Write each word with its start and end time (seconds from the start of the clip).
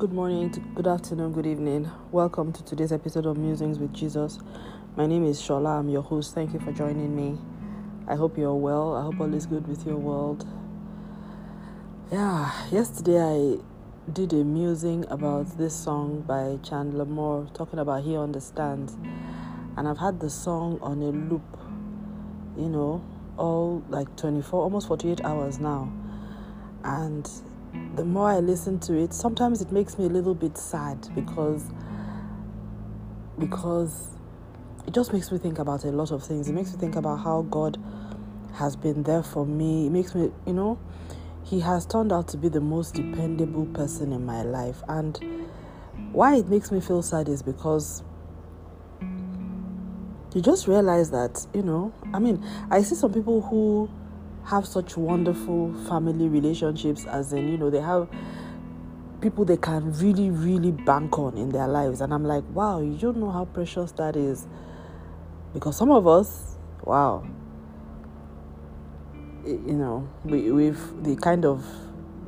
Good 0.00 0.14
morning, 0.14 0.72
good 0.74 0.86
afternoon, 0.86 1.34
good 1.34 1.44
evening. 1.44 1.90
Welcome 2.10 2.54
to 2.54 2.64
today's 2.64 2.90
episode 2.90 3.26
of 3.26 3.36
Musings 3.36 3.78
with 3.78 3.92
Jesus. 3.92 4.38
My 4.96 5.04
name 5.04 5.26
is 5.26 5.38
Shola. 5.38 5.78
I'm 5.78 5.90
your 5.90 6.00
host. 6.00 6.34
Thank 6.34 6.54
you 6.54 6.58
for 6.58 6.72
joining 6.72 7.14
me. 7.14 7.38
I 8.08 8.14
hope 8.14 8.38
you're 8.38 8.54
well. 8.54 8.96
I 8.96 9.02
hope 9.02 9.20
all 9.20 9.34
is 9.34 9.44
good 9.44 9.68
with 9.68 9.84
your 9.84 9.98
world. 9.98 10.46
Yeah, 12.10 12.50
yesterday 12.70 13.20
I 13.20 14.10
did 14.10 14.32
a 14.32 14.42
musing 14.42 15.04
about 15.10 15.58
this 15.58 15.76
song 15.76 16.22
by 16.22 16.58
Chandler 16.66 17.04
Moore 17.04 17.46
talking 17.52 17.78
about 17.78 18.02
He 18.02 18.16
Understands. 18.16 18.96
And 19.76 19.86
I've 19.86 19.98
had 19.98 20.18
the 20.18 20.30
song 20.30 20.78
on 20.80 21.02
a 21.02 21.10
loop, 21.10 21.58
you 22.56 22.70
know, 22.70 23.04
all 23.36 23.82
like 23.90 24.16
24, 24.16 24.62
almost 24.62 24.88
48 24.88 25.22
hours 25.26 25.58
now. 25.58 25.92
And 26.84 27.30
the 28.00 28.06
more 28.06 28.30
I 28.30 28.38
listen 28.38 28.78
to 28.80 28.96
it, 28.96 29.12
sometimes 29.12 29.60
it 29.60 29.70
makes 29.70 29.98
me 29.98 30.06
a 30.06 30.08
little 30.08 30.34
bit 30.34 30.56
sad 30.56 31.06
because 31.14 31.66
because 33.38 34.08
it 34.86 34.94
just 34.94 35.12
makes 35.12 35.30
me 35.30 35.36
think 35.36 35.58
about 35.58 35.84
a 35.84 35.88
lot 35.88 36.10
of 36.10 36.24
things. 36.24 36.48
It 36.48 36.54
makes 36.54 36.72
me 36.72 36.78
think 36.78 36.96
about 36.96 37.16
how 37.18 37.42
God 37.42 37.76
has 38.54 38.74
been 38.74 39.02
there 39.02 39.22
for 39.22 39.44
me. 39.44 39.88
It 39.88 39.90
makes 39.90 40.14
me, 40.14 40.32
you 40.46 40.54
know, 40.54 40.78
He 41.44 41.60
has 41.60 41.84
turned 41.84 42.10
out 42.10 42.26
to 42.28 42.38
be 42.38 42.48
the 42.48 42.62
most 42.62 42.94
dependable 42.94 43.66
person 43.66 44.14
in 44.14 44.24
my 44.24 44.44
life. 44.44 44.82
And 44.88 45.20
why 46.12 46.36
it 46.36 46.48
makes 46.48 46.72
me 46.72 46.80
feel 46.80 47.02
sad 47.02 47.28
is 47.28 47.42
because 47.42 48.02
you 50.34 50.40
just 50.40 50.66
realize 50.66 51.10
that, 51.10 51.46
you 51.52 51.62
know, 51.62 51.92
I 52.14 52.18
mean, 52.18 52.42
I 52.70 52.80
see 52.80 52.94
some 52.94 53.12
people 53.12 53.42
who 53.42 53.90
have 54.50 54.66
such 54.66 54.96
wonderful 54.96 55.72
family 55.88 56.28
relationships, 56.28 57.06
as 57.06 57.32
in, 57.32 57.48
you 57.48 57.56
know, 57.56 57.70
they 57.70 57.80
have 57.80 58.08
people 59.20 59.44
they 59.44 59.56
can 59.56 59.92
really, 59.92 60.30
really 60.30 60.72
bank 60.72 61.18
on 61.18 61.36
in 61.36 61.50
their 61.50 61.68
lives. 61.68 62.00
And 62.00 62.12
I'm 62.12 62.24
like, 62.24 62.42
wow, 62.52 62.80
you 62.80 62.96
don't 62.96 63.18
know 63.18 63.30
how 63.30 63.44
precious 63.44 63.92
that 63.92 64.16
is. 64.16 64.48
Because 65.54 65.76
some 65.76 65.90
of 65.90 66.06
us, 66.06 66.56
wow, 66.82 67.24
you 69.44 69.74
know, 69.74 70.08
we, 70.24 70.50
we've 70.50 71.04
the 71.04 71.16
kind 71.16 71.44
of 71.44 71.64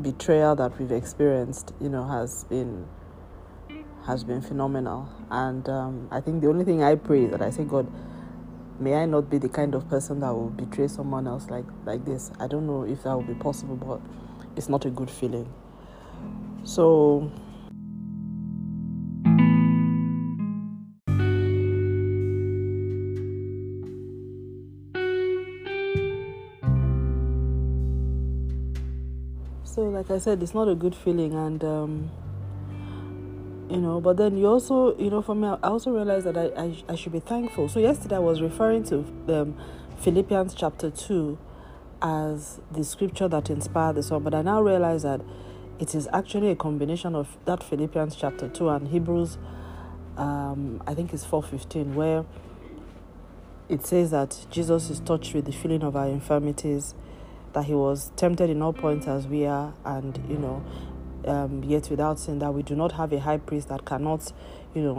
betrayal 0.01 0.55
that 0.57 0.79
we've 0.79 0.93
experienced, 0.93 1.73
you 1.81 1.89
know, 1.89 2.05
has 2.05 2.45
been 2.45 2.87
has 4.07 4.25
been 4.25 4.43
phenomenal. 4.43 5.09
And 5.31 5.69
um, 5.69 6.09
I 6.11 6.21
think 6.21 6.41
the 6.41 6.49
only 6.49 6.65
thing 6.65 6.83
I 6.83 6.95
pray 6.95 7.27
that 7.27 7.43
I 7.43 7.51
say, 7.51 7.65
God, 7.65 7.87
may 8.79 8.95
I 8.95 9.07
not 9.07 9.31
be 9.31 9.39
the 9.39 9.49
kind 9.49 9.75
of 9.75 9.89
person 9.89 10.21
that 10.21 10.35
will 10.35 10.51
betray 10.51 10.89
someone 10.89 11.27
else 11.27 11.49
like 11.51 11.67
like 11.85 12.05
this. 12.05 12.31
I 12.41 12.47
don't 12.47 12.67
know 12.67 12.83
if 12.83 13.03
that 13.05 13.15
will 13.15 13.23
be 13.23 13.35
possible, 13.35 13.77
but 13.77 14.01
it's 14.57 14.69
not 14.69 14.85
a 14.85 14.91
good 14.91 15.11
feeling. 15.11 15.53
So 16.65 17.31
So 29.65 29.85
like 29.85 30.11
I 30.11 30.19
said, 30.19 30.43
it's 30.43 30.53
not 30.53 30.69
a 30.69 30.75
good 30.75 30.95
feeling 30.95 31.33
and 31.35 31.65
um 31.65 32.11
you 33.73 33.79
know 33.79 34.01
but 34.01 34.19
then 34.19 34.37
you 34.37 34.47
also 34.47 34.95
you 34.99 35.09
know 35.09 35.23
for 35.23 35.35
me 35.35 35.49
i 35.49 35.57
also 35.63 35.91
realized 35.91 36.27
that 36.27 36.37
i 36.37 36.45
i, 36.63 36.77
I 36.91 36.95
should 36.95 37.13
be 37.13 37.21
thankful. 37.21 37.69
So 37.69 37.81
yesterday 37.81 38.17
i 38.17 38.19
was 38.19 38.43
referring 38.43 38.85
to 38.85 38.99
um, 39.29 39.57
philippians 39.99 40.55
chapter 40.55 40.91
2 40.91 41.39
as 42.03 42.61
the 42.71 42.85
scripture 42.85 43.29
that 43.29 43.49
inspired 43.49 43.95
the 43.95 44.03
song 44.03 44.23
but 44.23 44.35
i 44.35 44.43
now 44.43 44.61
realize 44.61 45.05
that 45.05 45.23
it 45.79 45.95
is 45.95 46.07
actually 46.13 46.51
a 46.51 46.57
combination 46.57 47.15
of 47.15 47.39
that 47.47 47.63
philippians 47.63 48.15
chapter 48.15 48.47
2 48.47 48.69
and 48.69 48.89
hebrews 48.89 49.39
um, 50.19 50.83
i 50.87 50.93
think 50.93 51.15
it's 51.15 51.25
415 51.25 51.95
where 51.95 52.27
it 53.71 53.87
says 53.87 54.11
that 54.11 54.45
jesus 54.51 54.91
is 54.91 55.01
touched 55.01 55.33
with 55.33 55.47
the 55.47 55.53
feeling 55.53 55.83
of 55.83 55.97
our 55.97 56.09
infirmities 56.09 56.95
that 57.55 57.65
he 57.65 57.75
was 57.75 58.11
tempted 58.17 58.51
in 58.51 58.61
all 58.61 58.73
points 58.73 59.07
as 59.07 59.27
we 59.27 59.47
are 59.47 59.73
and 59.85 60.23
you 60.29 60.37
know 60.37 60.63
um, 61.27 61.63
yet 61.65 61.89
without 61.91 62.19
sin, 62.19 62.39
that 62.41 62.53
we 62.53 62.63
do 62.63 62.75
not 62.75 62.93
have 62.93 63.13
a 63.13 63.21
high 63.21 63.39
priest 63.39 63.69
that 63.69 63.85
cannot, 63.85 64.33
you 64.75 64.83
know, 64.83 64.95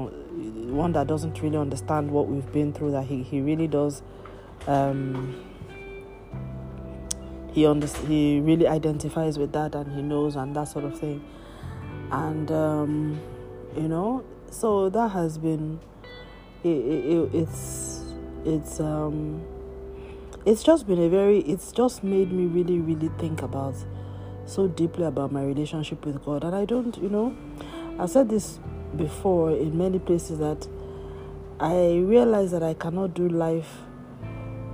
one 0.74 0.94
that 0.94 1.08
doesn't 1.08 1.42
really 1.42 1.58
understand 1.58 2.12
what 2.12 2.28
we've 2.28 2.52
been 2.52 2.74
through, 2.74 2.92
that 2.92 3.06
he, 3.06 3.24
he 3.24 3.42
really 3.42 3.68
does, 3.68 4.02
um, 4.68 5.44
he, 7.52 7.66
under, 7.66 7.88
he 8.08 8.40
really 8.40 8.68
identifies 8.68 9.38
with 9.38 9.52
that 9.54 9.76
and 9.76 9.92
he 9.96 10.02
knows 10.02 10.36
and 10.36 10.56
that 10.56 10.68
sort 10.68 10.86
of 10.86 11.00
thing. 11.00 11.24
And, 12.12 12.52
um, 12.52 13.22
you 13.76 13.88
know, 13.88 14.24
so 14.50 14.90
that 14.90 15.10
has 15.10 15.38
been, 15.38 15.80
it, 16.64 16.70
it, 16.70 17.36
it's, 17.36 18.04
it's, 18.46 18.80
um, 18.80 19.44
it's 20.46 20.64
just 20.64 20.88
been 20.88 21.02
a 21.02 21.10
very, 21.10 21.40
it's 21.40 21.72
just 21.72 22.04
made 22.04 22.32
me 22.32 22.46
really, 22.46 22.80
really 22.80 23.10
think 23.18 23.42
about 23.42 23.76
so 24.54 24.68
deeply 24.68 25.06
about 25.06 25.32
my 25.32 25.44
relationship 25.44 26.06
with 26.06 26.24
God. 26.24 26.44
And 26.44 26.56
I 26.56 26.66
don't, 26.66 26.96
you 26.98 27.10
know, 27.10 27.36
I 27.98 28.06
said 28.06 28.30
this 28.30 28.60
before 28.96 29.52
in 29.52 29.78
many 29.78 29.98
places 29.98 30.38
that 30.40 30.68
I 31.60 31.96
realize 31.98 32.52
that 32.52 32.62
I 32.62 32.76
cannot 32.76 33.16
do 33.16 33.28
life 33.28 33.80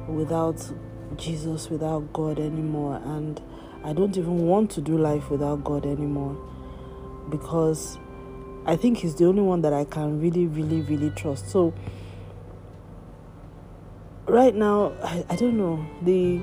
without 0.08 0.72
Jesus, 1.16 1.70
without 1.70 2.12
God 2.12 2.40
anymore. 2.40 3.02
And 3.06 3.42
I 3.86 3.94
don't 3.94 4.18
even 4.18 4.46
want 4.48 4.70
to 4.72 4.82
do 4.82 4.98
life 4.98 5.30
without 5.30 5.64
God 5.64 5.86
anymore 5.86 6.38
because 7.30 7.98
I 8.66 8.76
think 8.76 8.98
He's 8.98 9.16
the 9.16 9.26
only 9.26 9.42
one 9.42 9.62
that 9.62 9.72
I 9.72 9.86
can 9.86 10.20
really, 10.20 10.46
really, 10.48 10.82
really 10.82 11.12
trust. 11.12 11.50
So, 11.50 11.74
right 14.28 14.54
now, 14.54 14.92
I, 15.02 15.26
I 15.30 15.36
don't 15.38 15.58
know. 15.58 15.86
The 16.02 16.42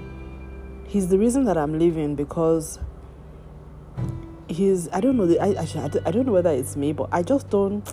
He's 0.89 1.09
the 1.09 1.19
reason 1.19 1.45
that 1.45 1.59
I'm 1.59 1.79
living 1.79 2.15
because 2.15 2.79
he's 4.57 4.89
I 4.93 5.01
don't 5.01 5.17
know. 5.17 5.37
I 5.41 5.55
actually 5.55 6.01
I 6.05 6.11
don't 6.11 6.27
know 6.27 6.33
whether 6.33 6.51
it's 6.51 6.77
me, 6.77 6.93
but 6.93 7.09
I 7.13 7.23
just 7.23 7.51
don't. 7.51 7.87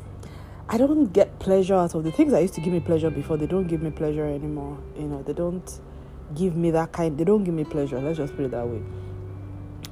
I 0.70 0.78
don't 0.78 1.12
get 1.12 1.40
pleasure 1.40 1.76
out 1.76 1.94
of 1.94 2.04
the 2.04 2.12
things 2.12 2.32
that 2.32 2.42
used 2.42 2.54
to 2.56 2.62
give 2.62 2.74
me 2.74 2.80
pleasure 2.80 3.10
before. 3.10 3.38
They 3.38 3.46
don't 3.46 3.68
give 3.68 3.82
me 3.82 3.92
pleasure 3.92 4.26
anymore. 4.26 4.78
You 4.98 5.08
know, 5.08 5.22
they 5.22 5.34
don't 5.34 5.70
give 6.36 6.56
me 6.56 6.72
that 6.72 6.94
kind. 6.94 7.18
They 7.18 7.26
don't 7.26 7.44
give 7.44 7.54
me 7.54 7.66
pleasure. 7.66 8.00
Let's 8.00 8.18
just 8.18 8.36
put 8.36 8.46
it 8.46 8.52
that 8.52 8.68
way. 8.68 8.82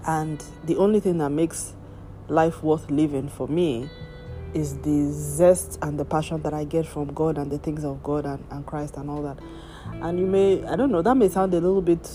And 0.07 0.43
the 0.63 0.77
only 0.77 0.99
thing 0.99 1.17
that 1.19 1.29
makes 1.29 1.73
life 2.27 2.63
worth 2.63 2.89
living 2.89 3.27
for 3.29 3.47
me 3.47 3.89
is 4.53 4.77
the 4.79 5.11
zest 5.11 5.77
and 5.81 5.99
the 5.99 6.05
passion 6.05 6.41
that 6.41 6.53
I 6.53 6.63
get 6.63 6.85
from 6.85 7.13
God 7.13 7.37
and 7.37 7.51
the 7.51 7.57
things 7.57 7.83
of 7.83 8.01
God 8.01 8.25
and, 8.25 8.43
and 8.49 8.65
Christ 8.65 8.95
and 8.97 9.09
all 9.09 9.21
that. 9.23 9.37
And 10.01 10.19
you 10.19 10.25
may, 10.25 10.63
I 10.65 10.75
don't 10.75 10.91
know, 10.91 11.01
that 11.01 11.15
may 11.15 11.29
sound 11.29 11.53
a 11.53 11.59
little 11.59 11.81
bit, 11.81 12.09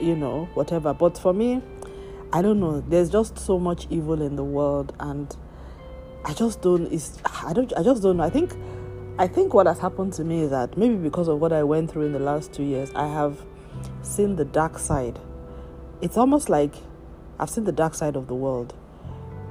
you 0.00 0.16
know, 0.16 0.48
whatever. 0.54 0.92
But 0.94 1.18
for 1.18 1.32
me, 1.32 1.62
I 2.34 2.42
don't 2.42 2.58
know. 2.58 2.80
There's 2.80 3.10
just 3.10 3.38
so 3.38 3.60
much 3.60 3.86
evil 3.90 4.20
in 4.20 4.34
the 4.34 4.42
world, 4.42 4.92
and 4.98 5.34
I 6.24 6.34
just 6.34 6.62
don't. 6.62 6.92
It's 6.92 7.20
I 7.44 7.52
don't. 7.52 7.72
I 7.76 7.84
just 7.84 8.02
don't 8.02 8.16
know. 8.16 8.24
I 8.24 8.30
think. 8.30 8.56
I 9.20 9.28
think 9.28 9.54
what 9.54 9.68
has 9.68 9.78
happened 9.78 10.14
to 10.14 10.24
me 10.24 10.40
is 10.40 10.50
that 10.50 10.76
maybe 10.76 10.96
because 10.96 11.28
of 11.28 11.38
what 11.38 11.52
I 11.52 11.62
went 11.62 11.92
through 11.92 12.06
in 12.06 12.12
the 12.12 12.18
last 12.18 12.52
two 12.52 12.64
years, 12.64 12.90
I 12.96 13.06
have 13.06 13.46
seen 14.02 14.34
the 14.34 14.44
dark 14.44 14.80
side. 14.80 15.20
It's 16.00 16.16
almost 16.16 16.48
like 16.48 16.74
I've 17.38 17.50
seen 17.50 17.62
the 17.62 17.70
dark 17.70 17.94
side 17.94 18.16
of 18.16 18.26
the 18.26 18.34
world, 18.34 18.74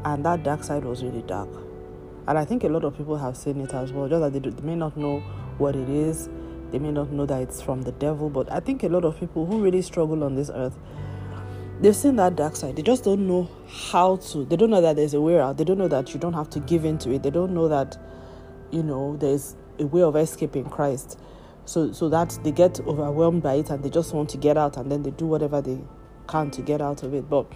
and 0.03 0.25
that 0.25 0.43
dark 0.43 0.65
side 0.65 0.83
was 0.83 1.05
really 1.05 1.21
dark. 1.21 1.47
And 2.27 2.37
I 2.37 2.43
think 2.43 2.65
a 2.65 2.67
lot 2.67 2.83
of 2.83 2.97
people 2.97 3.15
have 3.15 3.37
seen 3.37 3.61
it 3.61 3.73
as 3.73 3.93
well, 3.93 4.09
just 4.09 4.19
that 4.19 4.33
they, 4.33 4.39
do, 4.39 4.51
they 4.51 4.61
may 4.61 4.75
not 4.75 4.97
know 4.97 5.21
what 5.57 5.77
it 5.77 5.87
is, 5.87 6.27
they 6.71 6.79
may 6.79 6.91
not 6.91 7.13
know 7.13 7.25
that 7.27 7.41
it's 7.41 7.61
from 7.61 7.83
the 7.83 7.93
devil. 7.93 8.29
But 8.29 8.51
I 8.51 8.59
think 8.59 8.83
a 8.83 8.89
lot 8.89 9.05
of 9.05 9.17
people 9.17 9.45
who 9.45 9.61
really 9.61 9.81
struggle 9.81 10.25
on 10.25 10.35
this 10.35 10.51
earth 10.53 10.77
they've 11.83 11.95
seen 11.95 12.15
that 12.15 12.37
dark 12.37 12.55
side. 12.55 12.77
They 12.77 12.81
just 12.81 13.03
don't 13.03 13.27
know 13.27 13.49
how 13.67 14.15
to. 14.15 14.45
They 14.45 14.55
don't 14.55 14.69
know 14.69 14.79
that 14.81 14.95
there's 14.95 15.13
a 15.13 15.19
way 15.19 15.37
out. 15.39 15.57
They 15.57 15.65
don't 15.65 15.77
know 15.77 15.89
that 15.89 16.13
you 16.13 16.19
don't 16.19 16.33
have 16.33 16.49
to 16.51 16.61
give 16.61 16.85
into 16.85 17.11
it. 17.11 17.23
They 17.23 17.29
don't 17.29 17.53
know 17.53 17.67
that, 17.67 17.97
you 18.71 18.81
know, 18.81 19.17
there's 19.17 19.55
a 19.79 19.85
way 19.85 20.01
of 20.01 20.15
escaping 20.15 20.69
Christ. 20.69 21.19
So, 21.65 21.91
so 21.91 22.09
that 22.09 22.37
they 22.43 22.51
get 22.51 22.79
overwhelmed 22.81 23.43
by 23.43 23.55
it 23.55 23.69
and 23.69 23.83
they 23.83 23.89
just 23.89 24.13
want 24.13 24.29
to 24.29 24.37
get 24.37 24.57
out 24.57 24.77
and 24.77 24.91
then 24.91 25.03
they 25.03 25.11
do 25.11 25.25
whatever 25.25 25.61
they 25.61 25.79
can 26.27 26.51
to 26.51 26.61
get 26.61 26.81
out 26.81 27.03
of 27.03 27.13
it. 27.13 27.29
But 27.29 27.51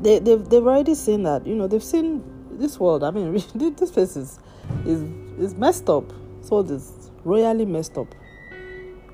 they, 0.00 0.20
they've, 0.20 0.48
they've 0.48 0.66
already 0.66 0.94
seen 0.94 1.24
that, 1.24 1.44
you 1.44 1.56
know, 1.56 1.66
they've 1.66 1.82
seen 1.82 2.22
this 2.52 2.78
world. 2.78 3.02
I 3.02 3.10
mean, 3.10 3.32
this 3.54 3.90
place 3.90 4.16
is, 4.16 4.38
is, 4.86 5.02
is 5.38 5.54
messed 5.54 5.88
up. 5.90 6.12
So 6.42 6.62
this 6.62 7.10
royally 7.24 7.66
messed 7.66 7.98
up, 7.98 8.14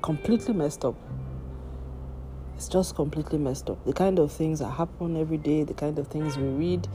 completely 0.03 0.53
messed 0.53 0.85
up 0.85 0.95
it's 2.55 2.67
just 2.67 2.95
completely 2.95 3.37
messed 3.37 3.69
up. 3.69 3.83
The 3.85 3.93
kind 3.93 4.17
of 4.19 4.31
things 4.31 4.59
that 4.59 4.69
happen 4.69 5.17
every 5.17 5.37
day, 5.37 5.63
the 5.63 5.73
kind 5.73 5.99
of 5.99 6.07
things 6.07 6.37
we 6.37 6.47
read. 6.47 6.87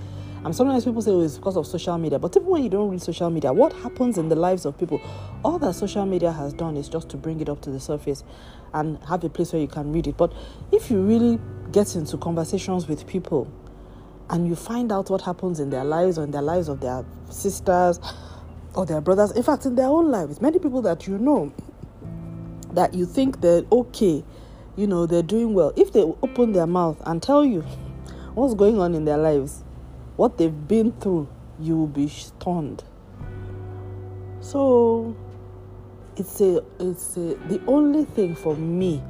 And 0.42 0.56
sometimes 0.56 0.86
people 0.86 1.02
say 1.02 1.10
oh, 1.10 1.20
it's 1.20 1.36
because 1.36 1.56
of 1.58 1.66
social 1.66 1.98
media, 1.98 2.18
but 2.18 2.34
even 2.34 2.48
when 2.48 2.62
you 2.62 2.70
don't 2.70 2.90
read 2.90 3.02
social 3.02 3.28
media, 3.28 3.52
what 3.52 3.74
happens 3.74 4.16
in 4.16 4.30
the 4.30 4.36
lives 4.36 4.64
of 4.64 4.78
people? 4.78 5.00
All 5.44 5.58
that 5.58 5.74
social 5.74 6.06
media 6.06 6.32
has 6.32 6.54
done 6.54 6.78
is 6.78 6.88
just 6.88 7.10
to 7.10 7.18
bring 7.18 7.40
it 7.40 7.50
up 7.50 7.60
to 7.62 7.70
the 7.70 7.78
surface 7.78 8.24
and 8.72 8.98
have 9.04 9.22
a 9.22 9.28
place 9.28 9.52
where 9.52 9.60
you 9.60 9.68
can 9.68 9.92
read 9.92 10.06
it. 10.06 10.16
But 10.16 10.32
if 10.72 10.90
you 10.90 11.02
really 11.02 11.38
get 11.72 11.94
into 11.94 12.16
conversations 12.16 12.88
with 12.88 13.06
people 13.06 13.52
and 14.30 14.48
you 14.48 14.56
find 14.56 14.90
out 14.90 15.10
what 15.10 15.20
happens 15.20 15.60
in 15.60 15.68
their 15.68 15.84
lives 15.84 16.16
or 16.16 16.24
in 16.24 16.30
the 16.30 16.40
lives 16.40 16.68
of 16.68 16.80
their 16.80 17.04
sisters 17.28 18.00
or 18.74 18.86
their 18.86 19.02
brothers, 19.02 19.32
in 19.32 19.42
fact, 19.42 19.66
in 19.66 19.74
their 19.74 19.88
own 19.88 20.10
lives, 20.10 20.40
many 20.40 20.58
people 20.58 20.80
that 20.82 21.06
you 21.06 21.18
know 21.18 21.52
that 22.72 22.94
you 22.94 23.04
think 23.04 23.42
they're 23.42 23.62
okay, 23.70 24.24
you 24.80 24.86
know, 24.86 25.04
they're 25.04 25.22
doing 25.22 25.52
well, 25.52 25.74
if 25.76 25.92
they 25.92 26.00
open 26.00 26.52
their 26.52 26.66
mouth 26.66 26.96
and 27.04 27.22
tell 27.22 27.44
you 27.44 27.60
what's 28.32 28.54
going 28.54 28.80
on 28.80 28.94
in 28.94 29.04
their 29.04 29.18
lives, 29.18 29.62
what 30.16 30.38
they've 30.38 30.66
been 30.66 30.92
through, 30.92 31.28
you 31.58 31.76
will 31.76 31.86
be 31.86 32.08
stunned. 32.08 32.82
So 34.40 35.14
it's 36.16 36.40
a 36.40 36.64
it's 36.78 37.14
a, 37.18 37.34
the 37.48 37.60
only 37.66 38.06
thing 38.06 38.34
for 38.34 38.56
me 38.56 39.02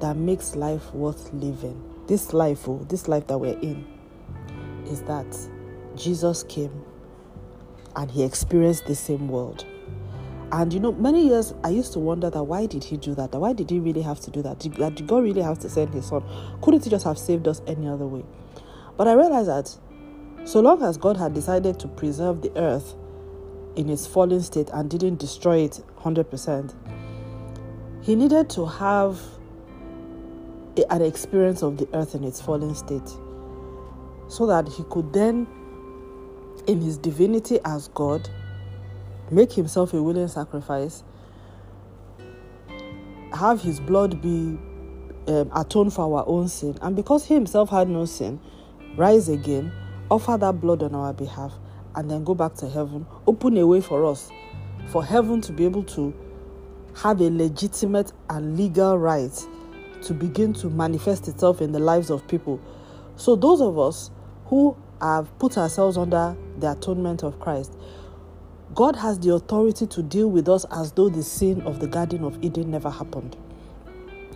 that 0.00 0.16
makes 0.16 0.56
life 0.56 0.92
worth 0.92 1.32
living. 1.32 1.80
This 2.08 2.32
life, 2.32 2.68
oh, 2.68 2.84
this 2.88 3.06
life 3.06 3.28
that 3.28 3.38
we're 3.38 3.58
in, 3.60 3.86
is 4.86 5.02
that 5.02 5.38
Jesus 5.94 6.42
came 6.42 6.84
and 7.94 8.10
he 8.10 8.24
experienced 8.24 8.86
the 8.86 8.96
same 8.96 9.28
world. 9.28 9.64
And 10.50 10.72
you 10.72 10.80
know, 10.80 10.92
many 10.92 11.28
years 11.28 11.52
I 11.62 11.68
used 11.68 11.92
to 11.92 11.98
wonder 11.98 12.30
that 12.30 12.42
why 12.42 12.66
did 12.66 12.84
he 12.84 12.96
do 12.96 13.14
that? 13.14 13.32
That 13.32 13.38
why 13.38 13.52
did 13.52 13.68
he 13.70 13.80
really 13.80 14.02
have 14.02 14.20
to 14.20 14.30
do 14.30 14.40
that? 14.42 14.58
Did, 14.60 14.80
uh, 14.80 14.90
did 14.90 15.06
God 15.06 15.22
really 15.22 15.42
have 15.42 15.58
to 15.60 15.68
send 15.68 15.92
his 15.92 16.06
son? 16.06 16.22
Couldn't 16.62 16.84
he 16.84 16.90
just 16.90 17.04
have 17.04 17.18
saved 17.18 17.46
us 17.46 17.60
any 17.66 17.86
other 17.86 18.06
way? 18.06 18.24
But 18.96 19.08
I 19.08 19.12
realized 19.12 19.48
that 19.48 19.76
so 20.48 20.60
long 20.60 20.82
as 20.82 20.96
God 20.96 21.18
had 21.18 21.34
decided 21.34 21.78
to 21.80 21.88
preserve 21.88 22.40
the 22.40 22.56
earth 22.56 22.94
in 23.76 23.90
its 23.90 24.06
fallen 24.06 24.40
state 24.40 24.70
and 24.72 24.88
didn't 24.88 25.16
destroy 25.16 25.58
it 25.58 25.82
100%, 25.98 26.74
he 28.02 28.14
needed 28.14 28.48
to 28.50 28.64
have 28.64 29.20
an 30.90 31.02
experience 31.02 31.62
of 31.62 31.76
the 31.76 31.88
earth 31.92 32.14
in 32.14 32.24
its 32.24 32.40
fallen 32.40 32.74
state 32.74 33.08
so 34.28 34.46
that 34.46 34.68
he 34.68 34.84
could 34.90 35.12
then, 35.12 35.46
in 36.66 36.80
his 36.80 36.96
divinity 36.96 37.58
as 37.64 37.88
God, 37.88 38.28
make 39.30 39.52
himself 39.52 39.92
a 39.94 40.02
willing 40.02 40.28
sacrifice, 40.28 41.02
have 43.32 43.60
his 43.62 43.80
blood 43.80 44.20
be 44.22 44.58
um, 45.28 45.50
atoned 45.54 45.92
for 45.92 46.18
our 46.18 46.26
own 46.26 46.48
sin, 46.48 46.76
and 46.82 46.96
because 46.96 47.26
he 47.26 47.34
himself 47.34 47.70
had 47.70 47.88
no 47.88 48.04
sin, 48.04 48.40
rise 48.96 49.28
again, 49.28 49.72
offer 50.10 50.36
that 50.38 50.60
blood 50.60 50.82
on 50.82 50.94
our 50.94 51.12
behalf, 51.12 51.52
and 51.94 52.10
then 52.10 52.24
go 52.24 52.34
back 52.34 52.54
to 52.54 52.68
heaven, 52.68 53.06
open 53.26 53.56
a 53.58 53.66
way 53.66 53.80
for 53.80 54.04
us, 54.04 54.30
for 54.88 55.04
heaven 55.04 55.40
to 55.40 55.52
be 55.52 55.64
able 55.64 55.82
to 55.84 56.14
have 56.94 57.20
a 57.20 57.30
legitimate 57.30 58.12
and 58.30 58.56
legal 58.56 58.98
right 58.98 59.46
to 60.02 60.14
begin 60.14 60.52
to 60.52 60.68
manifest 60.68 61.28
itself 61.28 61.60
in 61.60 61.72
the 61.72 61.78
lives 61.78 62.10
of 62.10 62.26
people. 62.28 62.60
So, 63.16 63.36
those 63.36 63.60
of 63.60 63.78
us 63.78 64.10
who 64.46 64.76
have 65.00 65.36
put 65.38 65.58
ourselves 65.58 65.96
under 65.96 66.36
the 66.58 66.72
atonement 66.72 67.22
of 67.22 67.38
Christ, 67.40 67.76
God 68.74 68.96
has 68.96 69.18
the 69.18 69.34
authority 69.34 69.86
to 69.86 70.02
deal 70.02 70.30
with 70.30 70.48
us 70.48 70.64
as 70.70 70.92
though 70.92 71.08
the 71.08 71.22
sin 71.22 71.62
of 71.62 71.80
the 71.80 71.86
Garden 71.86 72.22
of 72.24 72.42
Eden 72.44 72.70
never 72.70 72.90
happened. 72.90 73.36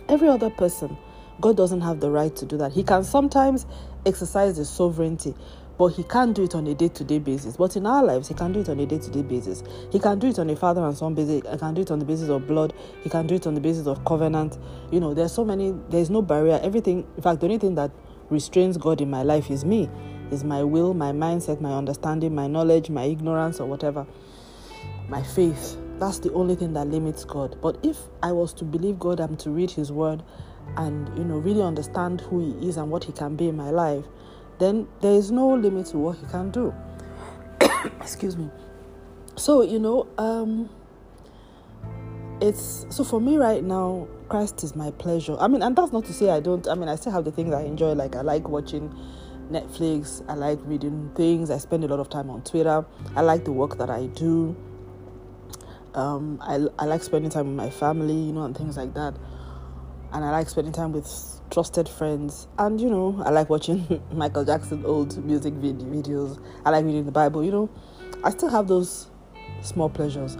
Every 0.09 0.27
other 0.27 0.49
person, 0.49 0.97
God 1.39 1.55
doesn't 1.55 1.81
have 1.81 1.99
the 1.99 2.11
right 2.11 2.35
to 2.35 2.45
do 2.45 2.57
that. 2.57 2.73
He 2.73 2.83
can 2.83 3.03
sometimes 3.03 3.65
exercise 4.05 4.57
his 4.57 4.69
sovereignty, 4.69 5.33
but 5.77 5.87
he 5.87 6.03
can't 6.03 6.35
do 6.35 6.43
it 6.43 6.55
on 6.55 6.67
a 6.67 6.75
day-to-day 6.75 7.19
basis. 7.19 7.57
But 7.57 7.75
in 7.75 7.85
our 7.85 8.03
lives, 8.03 8.27
he 8.27 8.33
can 8.33 8.51
do 8.51 8.59
it 8.59 8.69
on 8.69 8.79
a 8.79 8.85
day-to-day 8.85 9.21
basis. 9.21 9.63
He 9.91 9.99
can 9.99 10.19
do 10.19 10.27
it 10.27 10.39
on 10.39 10.49
a 10.49 10.55
father 10.55 10.83
and 10.83 10.97
son 10.97 11.13
basis. 11.15 11.41
He 11.49 11.57
can 11.57 11.73
do 11.73 11.81
it 11.81 11.91
on 11.91 11.99
the 11.99 12.05
basis 12.05 12.29
of 12.29 12.45
blood. 12.45 12.73
He 13.01 13.09
can 13.09 13.27
do 13.27 13.35
it 13.35 13.47
on 13.47 13.55
the 13.55 13.61
basis 13.61 13.87
of 13.87 14.03
covenant. 14.03 14.57
You 14.91 14.99
know, 14.99 15.13
there's 15.13 15.31
so 15.31 15.45
many. 15.45 15.73
There's 15.89 16.09
no 16.09 16.21
barrier. 16.21 16.59
Everything. 16.61 17.07
In 17.15 17.23
fact, 17.23 17.39
the 17.39 17.45
only 17.45 17.59
thing 17.59 17.75
that 17.75 17.91
restrains 18.29 18.77
God 18.77 18.99
in 18.99 19.09
my 19.09 19.23
life 19.23 19.49
is 19.49 19.63
me, 19.63 19.89
is 20.31 20.43
my 20.43 20.63
will, 20.63 20.93
my 20.93 21.11
mindset, 21.11 21.61
my 21.61 21.73
understanding, 21.73 22.35
my 22.35 22.47
knowledge, 22.47 22.89
my 22.89 23.03
ignorance, 23.03 23.59
or 23.59 23.65
whatever, 23.67 24.05
my 25.09 25.21
faith. 25.21 25.77
That's 25.99 26.19
the 26.19 26.33
only 26.33 26.55
thing 26.55 26.73
that 26.73 26.87
limits 26.87 27.23
God. 27.23 27.57
But 27.61 27.77
if 27.83 27.97
I 28.21 28.31
was 28.31 28.53
to 28.55 28.65
believe 28.65 28.99
God, 28.99 29.19
I'm 29.19 29.37
to 29.37 29.49
read 29.49 29.71
His 29.71 29.91
Word, 29.91 30.23
and 30.77 31.15
you 31.17 31.23
know, 31.23 31.37
really 31.37 31.61
understand 31.61 32.21
who 32.21 32.39
He 32.39 32.67
is 32.69 32.77
and 32.77 32.89
what 32.89 33.03
He 33.03 33.11
can 33.11 33.35
be 33.35 33.47
in 33.47 33.55
my 33.55 33.69
life 33.69 34.05
then 34.59 34.87
there 35.01 35.13
is 35.13 35.31
no 35.31 35.49
limit 35.49 35.87
to 35.87 35.97
what 35.97 36.17
he 36.17 36.25
can 36.27 36.51
do. 36.51 36.73
Excuse 38.01 38.37
me. 38.37 38.49
So, 39.35 39.61
you 39.61 39.79
know, 39.79 40.07
um, 40.17 40.69
it's 42.41 42.85
so 42.89 43.03
for 43.03 43.19
me 43.19 43.37
right 43.37 43.63
now, 43.63 44.07
Christ 44.29 44.63
is 44.63 44.75
my 44.75 44.91
pleasure. 44.91 45.35
I 45.39 45.47
mean, 45.47 45.61
and 45.61 45.75
that's 45.75 45.91
not 45.91 46.05
to 46.05 46.13
say 46.13 46.29
I 46.29 46.39
don't, 46.39 46.67
I 46.67 46.75
mean, 46.75 46.89
I 46.89 46.95
still 46.95 47.11
have 47.11 47.25
the 47.25 47.31
things 47.31 47.53
I 47.53 47.63
enjoy. 47.63 47.93
Like, 47.93 48.15
I 48.15 48.21
like 48.21 48.47
watching 48.47 48.93
Netflix, 49.51 50.23
I 50.29 50.35
like 50.35 50.59
reading 50.63 51.11
things, 51.15 51.49
I 51.49 51.57
spend 51.57 51.83
a 51.83 51.87
lot 51.87 51.99
of 51.99 52.09
time 52.09 52.29
on 52.29 52.41
Twitter, 52.43 52.85
I 53.15 53.21
like 53.21 53.45
the 53.45 53.51
work 53.51 53.77
that 53.77 53.89
I 53.89 54.07
do. 54.07 54.55
Um, 55.95 56.39
I, 56.41 56.65
I 56.79 56.85
like 56.85 57.03
spending 57.03 57.29
time 57.29 57.47
with 57.47 57.55
my 57.55 57.69
family, 57.69 58.15
you 58.15 58.33
know, 58.33 58.43
and 58.43 58.57
things 58.57 58.77
like 58.77 58.93
that. 58.95 59.15
And 60.11 60.23
I 60.23 60.31
like 60.31 60.49
spending 60.49 60.73
time 60.73 60.91
with 60.91 61.07
trusted 61.51 61.87
friends. 61.87 62.47
And 62.57 62.79
you 62.81 62.89
know, 62.89 63.21
I 63.25 63.29
like 63.29 63.49
watching 63.49 64.01
Michael 64.11 64.45
Jackson 64.45 64.85
old 64.85 65.23
music 65.23 65.53
videos. 65.53 66.43
I 66.65 66.71
like 66.71 66.85
reading 66.85 67.05
the 67.05 67.11
Bible. 67.11 67.43
You 67.43 67.51
know, 67.51 67.69
I 68.23 68.31
still 68.31 68.49
have 68.49 68.67
those 68.67 69.09
small 69.61 69.89
pleasures. 69.89 70.37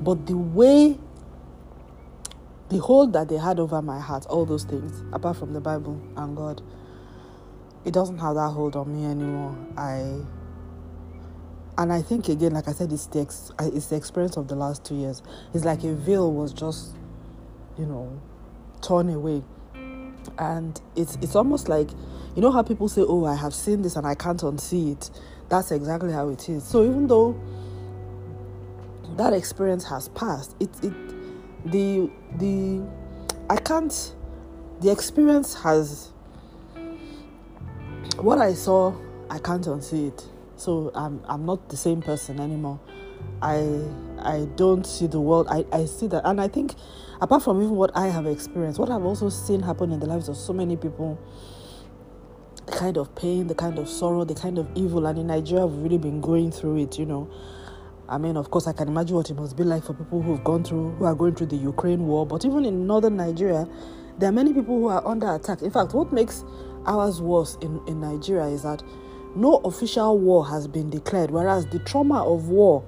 But 0.00 0.26
the 0.26 0.36
way, 0.36 0.98
the 2.68 2.78
hold 2.78 3.12
that 3.14 3.28
they 3.28 3.36
had 3.36 3.58
over 3.58 3.82
my 3.82 4.00
heart, 4.00 4.26
all 4.26 4.46
those 4.46 4.64
things, 4.64 5.02
apart 5.12 5.36
from 5.36 5.52
the 5.52 5.60
Bible 5.60 6.00
and 6.16 6.36
God, 6.36 6.62
it 7.84 7.92
doesn't 7.92 8.18
have 8.18 8.34
that 8.34 8.50
hold 8.50 8.76
on 8.76 8.92
me 8.92 9.06
anymore. 9.06 9.56
I 9.76 10.20
and 11.78 11.92
I 11.92 12.02
think 12.02 12.28
again, 12.28 12.52
like 12.52 12.68
I 12.68 12.72
said, 12.72 12.92
it's 12.92 13.06
the 13.06 13.20
ex- 13.20 13.52
it's 13.60 13.86
the 13.86 13.96
experience 13.96 14.36
of 14.36 14.48
the 14.48 14.54
last 14.56 14.84
two 14.84 14.94
years. 14.94 15.22
It's 15.54 15.64
like 15.64 15.84
a 15.84 15.94
veil 15.94 16.32
was 16.32 16.52
just, 16.52 16.94
you 17.78 17.86
know, 17.86 18.20
torn 18.82 19.08
away. 19.08 19.42
And 20.38 20.80
it's 20.96 21.16
it's 21.22 21.34
almost 21.34 21.68
like 21.68 21.90
you 22.36 22.42
know 22.42 22.52
how 22.52 22.62
people 22.62 22.88
say 22.88 23.02
oh 23.02 23.24
i 23.24 23.34
have 23.34 23.54
seen 23.54 23.82
this 23.82 23.96
and 23.96 24.06
i 24.06 24.14
can't 24.14 24.40
unsee 24.40 24.92
it. 24.92 25.10
That's 25.48 25.70
exactly 25.72 26.12
how 26.12 26.28
it 26.28 26.48
is. 26.48 26.62
So 26.64 26.84
even 26.84 27.06
though 27.06 27.40
that 29.16 29.32
experience 29.32 29.84
has 29.84 30.08
passed 30.10 30.56
it 30.60 30.70
it 30.82 30.92
the 31.66 32.10
the 32.38 32.82
i 33.48 33.56
can't 33.56 34.14
the 34.80 34.90
experience 34.90 35.54
has 35.54 36.10
what 38.16 38.38
i 38.38 38.54
saw 38.54 38.94
i 39.28 39.38
can't 39.38 39.66
unsee 39.66 40.08
it 40.08 40.26
so 40.60 40.90
i'm 40.94 41.22
i'm 41.28 41.44
not 41.46 41.68
the 41.68 41.76
same 41.76 42.00
person 42.02 42.40
anymore 42.40 42.78
i 43.42 43.56
i 44.18 44.46
don't 44.56 44.86
see 44.86 45.06
the 45.06 45.20
world 45.20 45.46
i 45.50 45.64
i 45.72 45.84
see 45.84 46.06
that 46.06 46.22
and 46.24 46.40
i 46.40 46.48
think 46.48 46.74
apart 47.20 47.42
from 47.42 47.62
even 47.62 47.76
what 47.76 47.90
I 47.94 48.06
have 48.08 48.26
experienced, 48.26 48.78
what 48.78 48.90
I've 48.90 49.04
also 49.04 49.28
seen 49.28 49.60
happen 49.60 49.92
in 49.92 50.00
the 50.00 50.06
lives 50.06 50.28
of 50.28 50.36
so 50.36 50.52
many 50.52 50.76
people, 50.76 51.18
the 52.66 52.72
kind 52.72 52.96
of 52.96 53.14
pain, 53.14 53.46
the 53.46 53.54
kind 53.54 53.78
of 53.78 53.88
sorrow, 53.88 54.24
the 54.24 54.34
kind 54.34 54.58
of 54.58 54.68
evil, 54.74 55.06
and 55.06 55.18
in 55.18 55.26
Nigeria, 55.26 55.66
we've 55.66 55.82
really 55.82 55.98
been 55.98 56.20
going 56.20 56.50
through 56.50 56.78
it, 56.78 56.98
you 56.98 57.06
know. 57.06 57.30
I 58.08 58.18
mean, 58.18 58.36
of 58.36 58.50
course, 58.50 58.66
I 58.66 58.72
can 58.72 58.88
imagine 58.88 59.16
what 59.16 59.30
it 59.30 59.34
must 59.34 59.56
be 59.56 59.62
like 59.62 59.84
for 59.84 59.94
people 59.94 60.20
who've 60.22 60.42
gone 60.42 60.64
through, 60.64 60.92
who 60.92 61.04
are 61.04 61.14
going 61.14 61.34
through 61.34 61.48
the 61.48 61.56
Ukraine 61.56 62.06
war, 62.06 62.26
but 62.26 62.44
even 62.44 62.64
in 62.64 62.86
northern 62.86 63.16
Nigeria, 63.16 63.68
there 64.18 64.28
are 64.28 64.32
many 64.32 64.52
people 64.52 64.78
who 64.78 64.86
are 64.86 65.06
under 65.06 65.32
attack. 65.34 65.62
In 65.62 65.70
fact, 65.70 65.94
what 65.94 66.12
makes 66.12 66.44
ours 66.86 67.20
worse 67.20 67.56
in, 67.60 67.80
in 67.86 68.00
Nigeria 68.00 68.46
is 68.46 68.62
that 68.62 68.82
no 69.34 69.56
official 69.58 70.18
war 70.18 70.46
has 70.46 70.66
been 70.66 70.90
declared, 70.90 71.30
whereas 71.30 71.66
the 71.66 71.78
trauma 71.80 72.24
of 72.24 72.48
war 72.48 72.84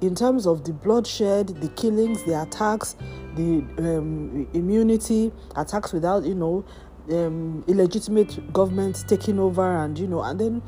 in 0.00 0.14
terms 0.14 0.46
of 0.46 0.64
the 0.64 0.72
bloodshed, 0.72 1.48
the 1.60 1.68
killings, 1.70 2.22
the 2.24 2.40
attacks, 2.40 2.96
the 3.36 3.64
um, 3.78 4.46
immunity, 4.52 5.32
attacks 5.56 5.92
without, 5.92 6.24
you 6.24 6.34
know, 6.34 6.64
um, 7.10 7.64
illegitimate 7.66 8.52
government 8.52 9.04
taking 9.08 9.38
over, 9.38 9.76
and 9.78 9.98
you 9.98 10.06
know, 10.06 10.22
and 10.22 10.40
then 10.40 10.62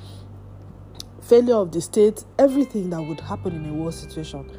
failure 1.20 1.56
of 1.56 1.72
the 1.72 1.80
state, 1.80 2.24
everything 2.38 2.90
that 2.90 3.02
would 3.02 3.20
happen 3.20 3.54
in 3.54 3.68
a 3.70 3.74
war 3.74 3.90
situation 3.90 4.50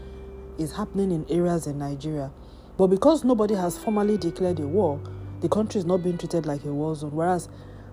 is 0.58 0.76
happening 0.76 1.12
in 1.12 1.26
areas 1.30 1.68
in 1.68 1.78
Nigeria. 1.78 2.32
But 2.78 2.88
because 2.88 3.24
nobody 3.24 3.56
has 3.56 3.78
formally 3.78 4.18
declared 4.18 4.60
a 4.60 4.68
war, 4.68 5.00
the 5.42 5.50
country 5.50 5.80
is 5.80 5.86
not 5.86 6.04
being 6.04 6.18
treated 6.18 6.46
like 6.46 6.64
a 6.66 6.74
war 6.74 6.96
zone, 6.96 7.12
whereas 7.12 7.48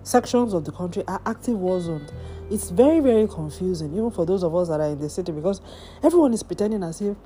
sections 0.05 0.53
of 0.53 0.63
the 0.63 0.71
country 0.71 1.03
are 1.07 1.21
active 1.25 1.57
war 1.57 1.81
zones. 1.81 2.11
It's 2.49 2.69
very, 2.69 2.99
very 2.99 3.27
confusing, 3.27 3.91
even 3.93 4.11
for 4.11 4.25
those 4.25 4.43
of 4.43 4.55
us 4.55 4.67
that 4.69 4.79
are 4.79 4.89
in 4.89 4.99
the 4.99 5.09
city, 5.09 5.31
because 5.31 5.61
everyone 6.03 6.33
is 6.33 6.43
pretending 6.43 6.83
as 6.83 7.01
if 7.01 7.17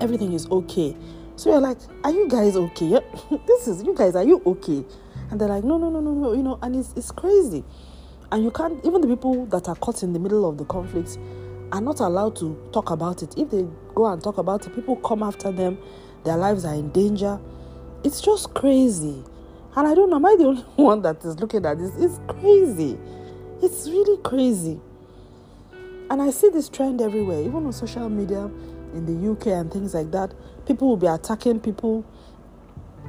everything 0.00 0.32
is 0.32 0.46
okay. 0.50 0.96
So 1.36 1.50
you're 1.50 1.60
like, 1.60 1.78
are 2.04 2.12
you 2.12 2.28
guys 2.28 2.56
okay? 2.56 3.00
this 3.46 3.66
is 3.66 3.82
you 3.82 3.94
guys, 3.94 4.14
are 4.14 4.22
you 4.24 4.40
okay? 4.46 4.84
And 5.30 5.40
they're 5.40 5.48
like, 5.48 5.64
no, 5.64 5.78
no, 5.78 5.90
no, 5.90 6.00
no, 6.00 6.12
no, 6.12 6.32
you 6.32 6.42
know, 6.42 6.58
and 6.62 6.76
it's 6.76 6.92
it's 6.96 7.10
crazy. 7.10 7.64
And 8.32 8.44
you 8.44 8.52
can't 8.52 8.84
even 8.84 9.00
the 9.00 9.08
people 9.08 9.46
that 9.46 9.68
are 9.68 9.74
caught 9.74 10.04
in 10.04 10.12
the 10.12 10.20
middle 10.20 10.48
of 10.48 10.58
the 10.58 10.64
conflict 10.64 11.18
are 11.72 11.80
not 11.80 12.00
allowed 12.00 12.36
to 12.36 12.56
talk 12.72 12.90
about 12.90 13.22
it. 13.22 13.36
If 13.36 13.50
they 13.50 13.66
go 13.94 14.06
and 14.06 14.22
talk 14.22 14.38
about 14.38 14.66
it, 14.66 14.74
people 14.74 14.96
come 14.96 15.22
after 15.24 15.50
them, 15.50 15.78
their 16.24 16.36
lives 16.36 16.64
are 16.64 16.74
in 16.74 16.90
danger. 16.90 17.40
It's 18.04 18.20
just 18.20 18.54
crazy. 18.54 19.24
And 19.76 19.86
I 19.86 19.94
don't 19.94 20.10
know, 20.10 20.16
am 20.16 20.26
I 20.26 20.36
the 20.36 20.44
only 20.44 20.62
one 20.76 21.02
that 21.02 21.24
is 21.24 21.38
looking 21.38 21.64
at 21.64 21.78
this? 21.78 21.92
It's 21.96 22.20
crazy. 22.28 22.98
It's 23.62 23.88
really 23.88 24.20
crazy. 24.22 24.80
And 26.10 26.20
I 26.20 26.30
see 26.30 26.48
this 26.48 26.68
trend 26.68 27.00
everywhere, 27.00 27.40
even 27.40 27.66
on 27.66 27.72
social 27.72 28.08
media 28.08 28.50
in 28.94 29.06
the 29.06 29.32
UK 29.32 29.48
and 29.48 29.72
things 29.72 29.94
like 29.94 30.10
that. 30.10 30.34
People 30.66 30.88
will 30.88 30.96
be 30.96 31.06
attacking 31.06 31.60
people 31.60 32.04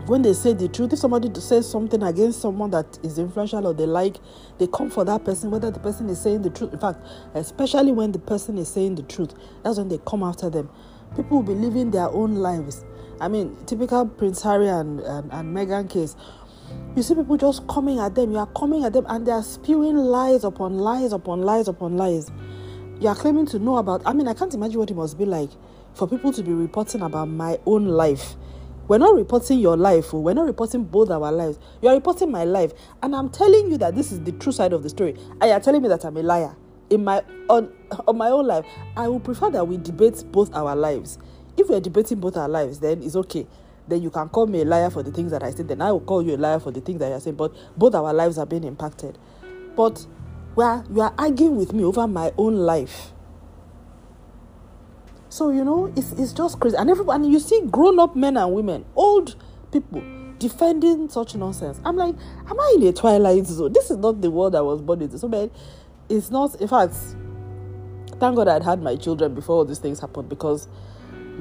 when 0.05 0.21
they 0.21 0.33
say 0.33 0.53
the 0.53 0.67
truth. 0.67 0.93
If 0.93 0.99
somebody 0.99 1.31
says 1.39 1.69
something 1.69 2.03
against 2.03 2.41
someone 2.41 2.69
that 2.71 2.99
is 3.03 3.17
influential 3.17 3.65
or 3.65 3.73
they 3.73 3.85
like, 3.85 4.17
they 4.59 4.67
come 4.67 4.91
for 4.91 5.03
that 5.05 5.25
person, 5.25 5.49
whether 5.49 5.71
the 5.71 5.79
person 5.79 6.09
is 6.09 6.21
saying 6.21 6.43
the 6.43 6.51
truth. 6.51 6.73
In 6.73 6.79
fact, 6.79 6.99
especially 7.33 7.91
when 7.91 8.11
the 8.11 8.19
person 8.19 8.57
is 8.59 8.67
saying 8.67 8.95
the 8.95 9.03
truth, 9.03 9.33
that's 9.63 9.77
when 9.79 9.89
they 9.89 9.99
come 10.05 10.21
after 10.21 10.49
them. 10.49 10.69
People 11.15 11.37
will 11.37 11.55
be 11.55 11.55
living 11.55 11.91
their 11.91 12.09
own 12.09 12.35
lives. 12.35 12.85
I 13.19 13.27
mean, 13.27 13.55
typical 13.65 14.07
Prince 14.07 14.41
Harry 14.41 14.67
and, 14.67 14.99
and, 15.01 15.31
and 15.31 15.55
Meghan 15.55 15.89
case 15.89 16.15
you 16.95 17.03
see 17.03 17.15
people 17.15 17.37
just 17.37 17.65
coming 17.67 17.99
at 17.99 18.15
them. 18.15 18.31
You 18.31 18.39
are 18.39 18.47
coming 18.47 18.83
at 18.83 18.91
them 18.91 19.05
and 19.07 19.25
they 19.25 19.31
are 19.31 19.43
spewing 19.43 19.95
lies 19.95 20.43
upon 20.43 20.77
lies 20.77 21.13
upon 21.13 21.41
lies 21.41 21.67
upon 21.69 21.95
lies. 21.95 22.29
You 22.99 23.07
are 23.07 23.15
claiming 23.15 23.45
to 23.47 23.59
know 23.59 23.77
about. 23.77 24.01
I 24.05 24.13
mean, 24.13 24.27
I 24.27 24.33
can't 24.33 24.53
imagine 24.53 24.77
what 24.77 24.91
it 24.91 24.95
must 24.95 25.17
be 25.17 25.25
like 25.25 25.49
for 25.93 26.07
people 26.07 26.33
to 26.33 26.43
be 26.43 26.51
reporting 26.51 27.01
about 27.01 27.29
my 27.29 27.57
own 27.65 27.85
life. 27.85 28.35
We're 28.87 28.97
not 28.97 29.15
reporting 29.15 29.59
your 29.59 29.77
life, 29.77 30.13
oh. 30.13 30.19
we're 30.19 30.33
not 30.33 30.47
reporting 30.47 30.83
both 30.83 31.09
our 31.11 31.31
lives. 31.31 31.59
You 31.81 31.87
are 31.87 31.95
reporting 31.95 32.29
my 32.29 32.43
life, 32.43 32.73
and 33.01 33.15
I'm 33.15 33.29
telling 33.29 33.71
you 33.71 33.77
that 33.77 33.95
this 33.95 34.11
is 34.11 34.19
the 34.21 34.33
true 34.33 34.51
side 34.51 34.73
of 34.73 34.83
the 34.83 34.89
story. 34.89 35.15
And 35.39 35.43
you 35.43 35.51
are 35.51 35.61
telling 35.61 35.81
me 35.81 35.87
that 35.87 36.03
I'm 36.03 36.17
a 36.17 36.23
liar 36.23 36.57
in 36.89 37.05
my 37.05 37.23
on 37.47 37.71
on 38.05 38.17
my 38.17 38.27
own 38.27 38.47
life. 38.47 38.65
I 38.97 39.07
would 39.07 39.23
prefer 39.23 39.49
that 39.51 39.65
we 39.65 39.77
debate 39.77 40.25
both 40.31 40.53
our 40.53 40.75
lives. 40.75 41.19
If 41.55 41.69
we're 41.69 41.79
debating 41.79 42.19
both 42.19 42.35
our 42.35 42.49
lives, 42.49 42.79
then 42.79 43.01
it's 43.01 43.15
okay 43.15 43.47
then 43.87 44.01
you 44.01 44.09
can 44.09 44.29
call 44.29 44.47
me 44.47 44.61
a 44.61 44.65
liar 44.65 44.89
for 44.89 45.03
the 45.03 45.11
things 45.11 45.31
that 45.31 45.43
I 45.43 45.51
said, 45.51 45.67
then 45.67 45.81
I 45.81 45.91
will 45.91 46.01
call 46.01 46.21
you 46.21 46.35
a 46.35 46.37
liar 46.37 46.59
for 46.59 46.71
the 46.71 46.81
things 46.81 46.99
that 46.99 47.09
you're 47.09 47.19
saying. 47.19 47.35
But 47.35 47.53
both 47.77 47.95
our 47.95 48.13
lives 48.13 48.37
are 48.37 48.45
being 48.45 48.63
impacted. 48.63 49.17
But 49.75 50.05
well, 50.55 50.85
you 50.93 51.01
are 51.01 51.13
arguing 51.17 51.55
with 51.55 51.73
me 51.73 51.83
over 51.83 52.07
my 52.07 52.31
own 52.37 52.55
life. 52.55 53.13
So 55.29 55.49
you 55.49 55.63
know, 55.63 55.91
it's 55.95 56.11
it's 56.13 56.33
just 56.33 56.59
crazy. 56.59 56.75
And 56.77 56.89
everybody 56.89 57.23
and 57.23 57.31
you 57.31 57.39
see 57.39 57.61
grown-up 57.61 58.15
men 58.15 58.37
and 58.37 58.53
women, 58.53 58.85
old 58.95 59.35
people 59.71 60.03
defending 60.39 61.07
such 61.07 61.35
nonsense. 61.35 61.79
I'm 61.85 61.95
like, 61.95 62.15
am 62.49 62.59
I 62.59 62.75
in 62.75 62.87
a 62.87 62.91
twilight 62.91 63.45
zone? 63.45 63.71
This 63.71 63.91
is 63.91 63.97
not 63.97 64.21
the 64.21 64.29
world 64.29 64.55
I 64.55 64.61
was 64.61 64.81
born 64.81 65.01
into. 65.01 65.17
So 65.17 65.29
man, 65.29 65.49
it's 66.09 66.29
not 66.31 66.59
in 66.59 66.67
fact, 66.67 66.95
thank 68.19 68.35
God 68.35 68.47
I'd 68.49 68.63
had 68.63 68.81
my 68.81 68.97
children 68.97 69.33
before 69.33 69.57
all 69.57 69.65
these 69.65 69.79
things 69.79 69.99
happened 69.99 70.27
because 70.27 70.67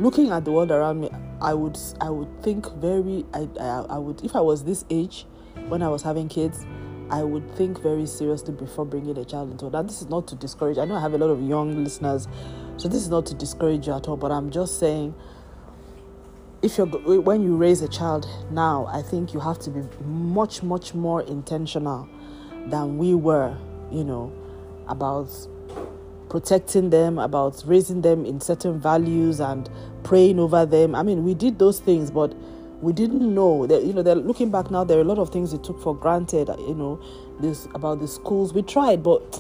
looking 0.01 0.31
at 0.31 0.45
the 0.45 0.53
world 0.53 0.71
around 0.71 1.01
me, 1.01 1.11
I 1.41 1.55
would 1.55 1.79
I 2.01 2.11
would 2.11 2.43
think 2.43 2.71
very 2.75 3.25
I, 3.35 3.49
I 3.61 3.85
I 3.91 3.99
would 3.99 4.25
if 4.25 4.35
I 4.35 4.41
was 4.41 4.65
this 4.65 4.85
age 4.91 5.27
when 5.69 5.83
I 5.83 5.89
was 5.89 6.03
having 6.03 6.29
kids, 6.29 6.67
I 7.11 7.23
would 7.23 7.55
think 7.57 7.81
very 7.83 8.07
seriously 8.07 8.55
before 8.55 8.85
bringing 8.85 9.17
a 9.19 9.25
child 9.25 9.51
into. 9.51 9.69
Now, 9.69 9.83
this 9.83 10.01
is 10.01 10.09
not 10.09 10.27
to 10.29 10.35
discourage. 10.37 10.79
I 10.79 10.85
know 10.85 10.95
I 10.95 11.01
have 11.01 11.15
a 11.15 11.19
lot 11.19 11.31
of 11.31 11.43
young 11.43 11.85
listeners, 11.85 12.29
so 12.77 12.89
this 12.89 13.03
is 13.03 13.09
not 13.09 13.27
to 13.27 13.35
discourage 13.35 13.87
you 13.87 13.95
at 13.95 14.09
all. 14.09 14.17
But 14.17 14.31
I'm 14.31 14.51
just 14.51 14.79
saying, 14.79 15.15
if 16.63 16.79
you're 16.79 16.87
when 16.87 17.43
you 17.43 17.57
raise 17.57 17.83
a 17.83 17.89
child 17.89 18.27
now, 18.51 18.87
I 18.87 19.03
think 19.03 19.35
you 19.35 19.41
have 19.41 19.59
to 19.61 19.71
be 19.71 19.83
much 20.05 20.63
much 20.63 20.95
more 20.95 21.23
intentional 21.23 22.09
than 22.67 22.97
we 22.97 23.15
were. 23.15 23.57
You 23.91 24.05
know 24.05 24.33
about 24.89 25.29
protecting 26.31 26.91
them, 26.91 27.19
about 27.19 27.63
raising 27.67 28.01
them 28.01 28.25
in 28.25 28.41
certain 28.41 28.81
values 28.81 29.41
and 29.41 29.69
praying 30.05 30.39
over 30.39 30.65
them. 30.65 30.95
I 30.95 31.03
mean, 31.03 31.25
we 31.25 31.35
did 31.35 31.59
those 31.59 31.81
things, 31.81 32.11
but 32.11 32.35
we 32.81 32.93
didn't 32.95 33.35
know 33.35 33.67
that 33.67 33.83
you 33.85 33.93
know 33.93 34.03
they're 34.03 34.15
looking 34.15 34.51
back 34.51 34.71
now 34.71 34.85
there 34.85 34.97
are 34.97 35.03
a 35.03 35.05
lot 35.05 35.19
of 35.19 35.29
things 35.29 35.53
we 35.53 35.59
took 35.59 35.79
for 35.83 35.95
granted 35.95 36.49
you 36.61 36.75
know 36.75 36.99
this 37.39 37.67
about 37.75 38.01
the 38.01 38.09
schools. 38.09 38.55
We 38.55 38.63
tried 38.63 39.03
but 39.03 39.39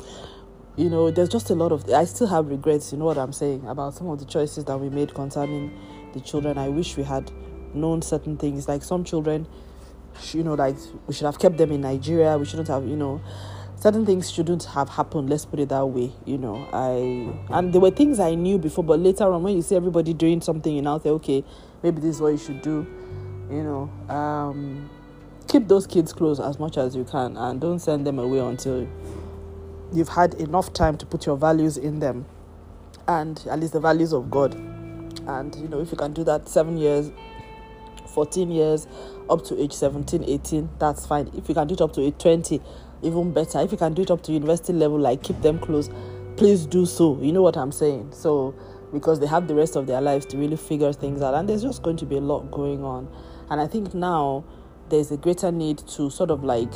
you 0.76 0.90
know 0.90 1.10
there's 1.10 1.28
just 1.28 1.50
a 1.50 1.54
lot 1.54 1.72
of 1.72 1.88
i 1.90 2.04
still 2.04 2.26
have 2.26 2.48
regrets 2.48 2.92
you 2.92 2.98
know 2.98 3.04
what 3.04 3.18
i'm 3.18 3.32
saying 3.32 3.66
about 3.66 3.92
some 3.92 4.08
of 4.08 4.18
the 4.18 4.24
choices 4.24 4.64
that 4.66 4.78
we 4.78 4.88
made 4.88 5.12
concerning 5.14 5.72
the 6.12 6.20
children. 6.20 6.58
I 6.58 6.68
wish 6.68 6.96
we 6.96 7.02
had 7.04 7.30
known 7.74 8.02
certain 8.02 8.36
things. 8.36 8.68
Like 8.68 8.82
some 8.82 9.04
children 9.04 9.46
you 10.32 10.42
know 10.42 10.54
like 10.54 10.76
we 11.06 11.14
should 11.14 11.26
have 11.26 11.38
kept 11.38 11.56
them 11.56 11.72
in 11.72 11.80
nigeria. 11.80 12.36
We 12.36 12.44
shouldn't 12.44 12.68
have 12.68 12.86
you 12.86 12.96
know 12.96 13.20
certain 13.80 14.06
things 14.06 14.30
shouldn't 14.30 14.64
have 14.64 14.88
happened 14.88 15.28
let's 15.28 15.44
put 15.44 15.58
it 15.58 15.70
that 15.70 15.86
way 15.86 16.12
you 16.24 16.38
know. 16.38 16.68
I 16.72 17.56
and 17.56 17.72
there 17.72 17.80
were 17.80 17.90
things 17.90 18.20
i 18.20 18.34
knew 18.34 18.58
before 18.58 18.84
but 18.84 19.00
later 19.00 19.32
on 19.32 19.42
when 19.42 19.56
you 19.56 19.62
see 19.62 19.74
everybody 19.74 20.12
doing 20.12 20.40
something 20.40 20.74
you 20.74 20.82
now 20.82 20.98
say 20.98 21.08
okay 21.10 21.42
maybe 21.82 22.00
this 22.00 22.16
is 22.16 22.20
what 22.20 22.28
you 22.28 22.38
should 22.38 22.62
do 22.62 22.86
you 23.50 23.62
know. 23.62 24.14
Um, 24.14 24.88
keep 25.48 25.66
those 25.68 25.86
kids 25.86 26.12
close 26.12 26.38
as 26.38 26.58
much 26.58 26.78
as 26.78 26.94
you 26.94 27.04
can 27.04 27.36
and 27.36 27.60
don't 27.60 27.80
send 27.80 28.06
them 28.06 28.18
away 28.18 28.38
until 28.38 28.88
you've 29.92 30.08
had 30.08 30.34
enough 30.34 30.72
time 30.72 30.96
to 30.98 31.06
put 31.06 31.26
your 31.26 31.36
values 31.36 31.76
in 31.76 31.98
them 31.98 32.24
and 33.08 33.44
at 33.50 33.58
least 33.58 33.72
the 33.72 33.80
values 33.80 34.12
of 34.12 34.30
god. 34.30 34.54
And 35.26 35.54
you 35.56 35.68
know 35.68 35.80
if 35.80 35.90
you 35.90 35.98
can 35.98 36.12
do 36.12 36.24
that 36.24 36.48
seven 36.48 36.78
years 36.78 37.10
14 38.14 38.50
years 38.50 38.86
up 39.28 39.44
to 39.44 39.60
age 39.60 39.72
17 39.72 40.24
18 40.24 40.70
that's 40.78 41.06
fine. 41.06 41.30
If 41.34 41.48
you 41.48 41.54
can 41.54 41.66
do 41.66 41.74
it 41.74 41.80
up 41.80 41.92
to 41.94 42.02
age 42.02 42.14
20 42.18 42.60
even 43.02 43.32
better. 43.32 43.60
If 43.60 43.72
you 43.72 43.78
can 43.78 43.94
do 43.94 44.02
it 44.02 44.10
up 44.10 44.22
to 44.24 44.32
university 44.32 44.72
level, 44.72 44.98
like 44.98 45.22
keep 45.22 45.40
them 45.42 45.58
close, 45.58 45.90
please 46.36 46.66
do 46.66 46.86
so. 46.86 47.18
You 47.20 47.32
know 47.32 47.42
what 47.42 47.56
I'm 47.56 47.72
saying? 47.72 48.12
So, 48.12 48.54
because 48.92 49.20
they 49.20 49.26
have 49.26 49.46
the 49.46 49.54
rest 49.54 49.76
of 49.76 49.86
their 49.86 50.00
lives 50.00 50.26
to 50.26 50.36
really 50.38 50.56
figure 50.56 50.92
things 50.92 51.22
out, 51.22 51.34
and 51.34 51.48
there's 51.48 51.62
just 51.62 51.82
going 51.82 51.96
to 51.98 52.06
be 52.06 52.16
a 52.16 52.20
lot 52.20 52.50
going 52.50 52.84
on. 52.84 53.08
And 53.50 53.60
I 53.60 53.66
think 53.66 53.94
now 53.94 54.44
there's 54.88 55.10
a 55.10 55.16
greater 55.16 55.52
need 55.52 55.78
to 55.78 56.10
sort 56.10 56.30
of 56.30 56.44
like 56.44 56.72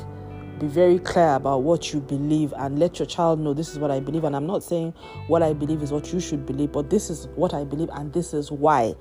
be 0.59 0.67
very 0.67 0.99
clear 0.99 1.35
about 1.35 1.63
what 1.63 1.93
you 1.93 2.01
believe 2.01 2.53
and 2.57 2.79
let 2.79 2.99
your 2.99 3.07
child 3.07 3.41
know 3.41 3.55
this 3.55 3.71
is 3.71 3.79
what 3.79 3.91
I 3.91 4.01
believe. 4.01 4.25
And 4.25 4.37
I'm 4.37 4.47
not 4.47 4.63
saying 4.63 4.95
what 5.27 5.43
I 5.43 5.53
believe 5.53 5.83
is 5.83 5.93
what 5.93 6.13
you 6.13 6.21
should 6.21 6.47
believe, 6.47 6.73
but 6.73 6.91
this 6.91 7.11
is 7.11 7.27
what 7.35 7.55
I 7.55 7.65
believe 7.65 7.91
and 7.93 8.13
this 8.13 8.33
is 8.33 8.51
why. 8.51 8.95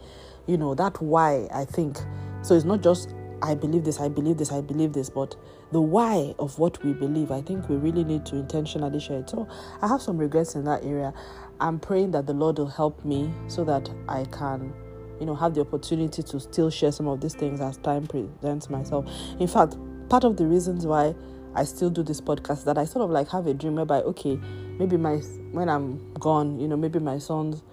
You 0.47 0.57
know, 0.57 0.73
that 0.75 1.01
why 1.01 1.47
I 1.53 1.65
think. 1.65 1.97
So 2.41 2.55
it's 2.55 2.65
not 2.65 2.81
just 2.81 3.13
I 3.41 3.55
believe 3.55 3.83
this, 3.83 3.99
I 3.99 4.09
believe 4.09 4.37
this, 4.37 4.51
I 4.51 4.61
believe 4.61 4.93
this, 4.93 5.09
but 5.09 5.35
the 5.73 5.81
why 5.81 6.35
of 6.37 6.57
what 6.59 6.81
we 6.83 6.93
believe, 6.93 7.31
I 7.31 7.41
think 7.41 7.67
we 7.67 7.75
really 7.75 8.03
need 8.03 8.25
to 8.27 8.35
intentionally 8.35 8.99
share 8.99 9.19
it. 9.19 9.29
So 9.29 9.47
I 9.81 9.87
have 9.87 10.01
some 10.01 10.17
regrets 10.17 10.55
in 10.55 10.63
that 10.65 10.83
area. 10.85 11.13
I'm 11.59 11.79
praying 11.79 12.11
that 12.11 12.27
the 12.27 12.33
Lord 12.33 12.59
will 12.59 12.67
help 12.67 13.03
me 13.03 13.33
so 13.47 13.63
that 13.65 13.89
I 14.07 14.25
can, 14.25 14.71
you 15.19 15.25
know, 15.25 15.35
have 15.35 15.55
the 15.55 15.61
opportunity 15.61 16.21
to 16.21 16.39
still 16.39 16.69
share 16.69 16.91
some 16.91 17.07
of 17.07 17.21
these 17.21 17.33
things 17.33 17.59
as 17.59 17.77
time 17.77 18.05
presents 18.07 18.69
myself. 18.69 19.09
In 19.39 19.47
fact, 19.47 19.75
part 20.09 20.23
of 20.23 20.37
the 20.37 20.45
reasons 20.45 20.85
why 20.85 21.15
I 21.55 21.63
still 21.63 21.89
do 21.89 22.03
this 22.03 22.21
podcast 22.21 22.65
that 22.65 22.77
I 22.77 22.85
sort 22.85 23.05
of 23.05 23.09
like 23.09 23.29
have 23.29 23.47
a 23.47 23.53
dream 23.53 23.75
whereby, 23.75 24.01
okay, 24.01 24.39
maybe 24.77 24.97
my 24.97 25.15
when 25.51 25.69
I'm 25.69 26.13
gone, 26.13 26.59
you 26.59 26.67
know, 26.67 26.77
maybe 26.77 26.99
my 26.99 27.17
sons, 27.17 27.63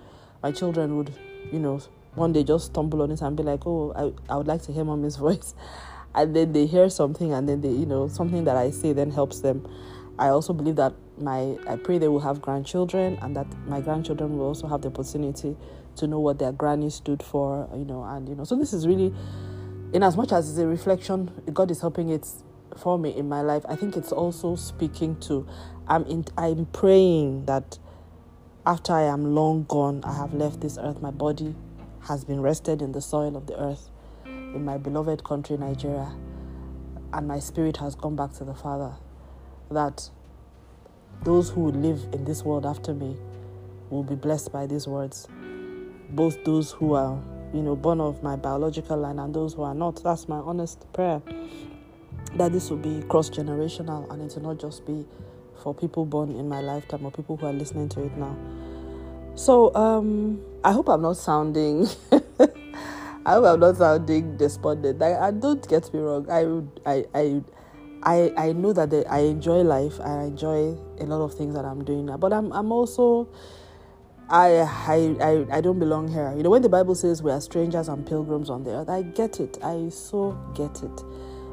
my 0.43 0.53
children 0.53 0.97
would, 0.97 1.15
you 1.53 1.59
know, 1.59 1.81
one 2.15 2.33
day 2.33 2.45
just 2.45 2.67
stumble 2.67 3.03
on 3.03 3.11
it 3.11 3.21
and 3.21 3.37
be 3.37 3.43
like, 3.43 3.67
oh, 3.67 3.93
I, 3.95 4.33
I 4.33 4.37
would 4.37 4.47
like 4.47 4.63
to 4.63 4.73
hear 4.73 4.85
mommy's 4.85 5.17
voice. 5.27 5.55
And 6.15 6.35
then 6.35 6.53
they 6.53 6.67
hear 6.67 6.89
something 6.91 7.33
and 7.33 7.49
then 7.49 7.61
they, 7.61 7.71
you 7.71 7.87
know, 7.87 8.09
something 8.09 8.45
that 8.45 8.57
I 8.57 8.71
say 8.71 8.93
then 8.93 9.11
helps 9.11 9.41
them. 9.41 9.67
I 10.19 10.29
also 10.29 10.53
believe 10.53 10.77
that 10.77 10.93
my, 11.19 11.57
I 11.67 11.77
pray 11.77 11.99
they 11.99 12.09
will 12.09 12.21
have 12.21 12.43
grandchildren 12.43 13.19
and 13.23 13.35
that 13.37 13.47
my 13.67 13.81
grandchildren 13.81 14.37
will 14.37 14.47
also 14.47 14.67
have 14.67 14.83
the 14.83 14.89
opportunity 14.89 15.57
to 15.97 16.07
know 16.07 16.21
what 16.21 16.39
their 16.39 16.53
granny 16.53 16.91
stood 16.91 17.23
for, 17.23 17.69
you 17.75 17.85
know, 17.85 18.03
and, 18.05 18.29
you 18.29 18.35
know, 18.35 18.45
so 18.45 18.57
this 18.57 18.73
is 18.73 18.87
really, 18.87 19.15
in 19.93 20.03
as 20.03 20.17
much 20.17 20.33
as 20.33 20.49
it's 20.51 20.59
a 20.59 20.67
reflection, 20.67 21.31
God 21.53 21.71
is 21.71 21.81
helping 21.81 22.11
it 22.11 22.27
for 22.77 22.99
me 22.99 23.17
in 23.17 23.29
my 23.29 23.41
life. 23.41 23.65
I 23.69 23.77
think 23.77 23.97
it's 23.97 24.13
also 24.13 24.57
speaking 24.57 25.19
to, 25.21 25.47
I'm 25.89 26.05
in, 26.05 26.25
I'm 26.37 26.67
praying 26.67 27.47
that 27.47 27.79
after 28.67 28.93
I 28.93 29.03
am 29.03 29.35
long 29.35 29.65
gone, 29.65 30.03
I 30.05 30.15
have 30.15 30.35
left 30.35 30.61
this 30.61 30.79
earth, 30.79 31.01
my 31.01 31.11
body 31.11 31.55
has 32.03 32.25
been 32.25 32.41
rested 32.41 32.83
in 32.83 32.93
the 32.93 33.01
soil 33.01 33.37
of 33.37 33.47
the 33.47 33.59
earth 33.59 33.91
in 34.55 34.65
my 34.65 34.79
beloved 34.79 35.25
country, 35.25 35.57
Nigeria, 35.57 36.13
and 37.13 37.29
my 37.29 37.39
spirit 37.39 37.77
has 37.79 37.95
gone 37.95 38.17
back 38.17 38.33
to 38.35 38.45
the 38.45 38.55
Father. 38.55 38.93
That 39.71 40.11
those 41.23 41.51
who 41.51 41.71
live 41.71 42.07
in 42.13 42.25
this 42.25 42.43
world 42.45 42.67
after 42.67 42.95
me 42.95 43.17
will 43.91 44.03
be 44.03 44.15
blessed 44.15 44.53
by 44.53 44.67
these 44.67 44.87
words. 44.87 45.29
Both 46.11 46.43
those 46.45 46.73
who 46.73 46.95
are, 46.95 47.21
you 47.53 47.63
know, 47.63 47.77
born 47.77 48.01
of 48.01 48.23
my 48.23 48.37
biological 48.37 48.97
line 48.97 49.19
and 49.19 49.35
those 49.35 49.55
who 49.55 49.63
are 49.63 49.75
not. 49.75 50.03
That's 50.03 50.29
my 50.29 50.39
honest 50.39 50.93
prayer. 50.93 51.23
That 52.37 52.53
this 52.53 52.71
will 52.71 52.79
be 52.79 53.03
cross 53.09 53.31
generational 53.31 54.11
and 54.11 54.23
it 54.23 54.35
will 54.35 54.43
not 54.43 54.61
just 54.61 54.87
be 54.87 55.05
for 55.63 55.75
people 55.75 56.05
born 56.05 56.31
in 56.31 56.49
my 56.49 56.61
lifetime 56.61 57.05
or 57.05 57.11
people 57.11 57.37
who 57.37 57.47
are 57.47 57.53
listening 57.53 57.89
to 57.91 58.05
it 58.05 58.17
now. 58.17 58.37
So, 59.35 59.75
um, 59.75 60.41
I 60.65 60.73
hope 60.73 60.89
I'm 60.89 61.03
not 61.03 61.17
sounding. 61.17 61.87
I 63.31 63.35
hope 63.35 63.45
I'm 63.45 63.61
not 63.61 63.77
sounding 63.77 64.37
despondent. 64.37 65.01
I, 65.01 65.29
I 65.29 65.31
don't 65.31 65.67
get 65.69 65.95
me 65.95 66.01
wrong. 66.01 66.27
I, 66.29 67.05
I, 67.15 67.43
I, 68.03 68.33
I, 68.37 68.53
know 68.53 68.73
that 68.73 68.91
the, 68.91 69.07
I 69.09 69.21
enjoy 69.21 69.61
life. 69.61 70.01
I 70.01 70.25
enjoy 70.25 70.77
a 70.99 71.05
lot 71.05 71.23
of 71.23 71.35
things 71.35 71.55
that 71.55 71.65
I'm 71.65 71.85
doing 71.85 72.07
now. 72.07 72.17
But 72.17 72.33
I'm, 72.33 72.51
I'm 72.51 72.73
also, 72.73 73.29
I, 74.29 74.67
I, 74.89 75.17
I, 75.21 75.59
I 75.59 75.61
don't 75.61 75.79
belong 75.79 76.09
here. 76.09 76.35
You 76.37 76.43
know, 76.43 76.51
when 76.51 76.63
the 76.63 76.69
Bible 76.69 76.97
says 76.97 77.23
we 77.23 77.31
are 77.31 77.41
strangers 77.41 77.87
and 77.87 78.05
pilgrims 78.05 78.51
on 78.51 78.65
the 78.65 78.73
earth, 78.73 78.89
I 78.89 79.03
get 79.03 79.39
it. 79.39 79.59
I 79.63 79.91
so 79.91 80.37
get 80.57 80.83
it. 80.83 81.01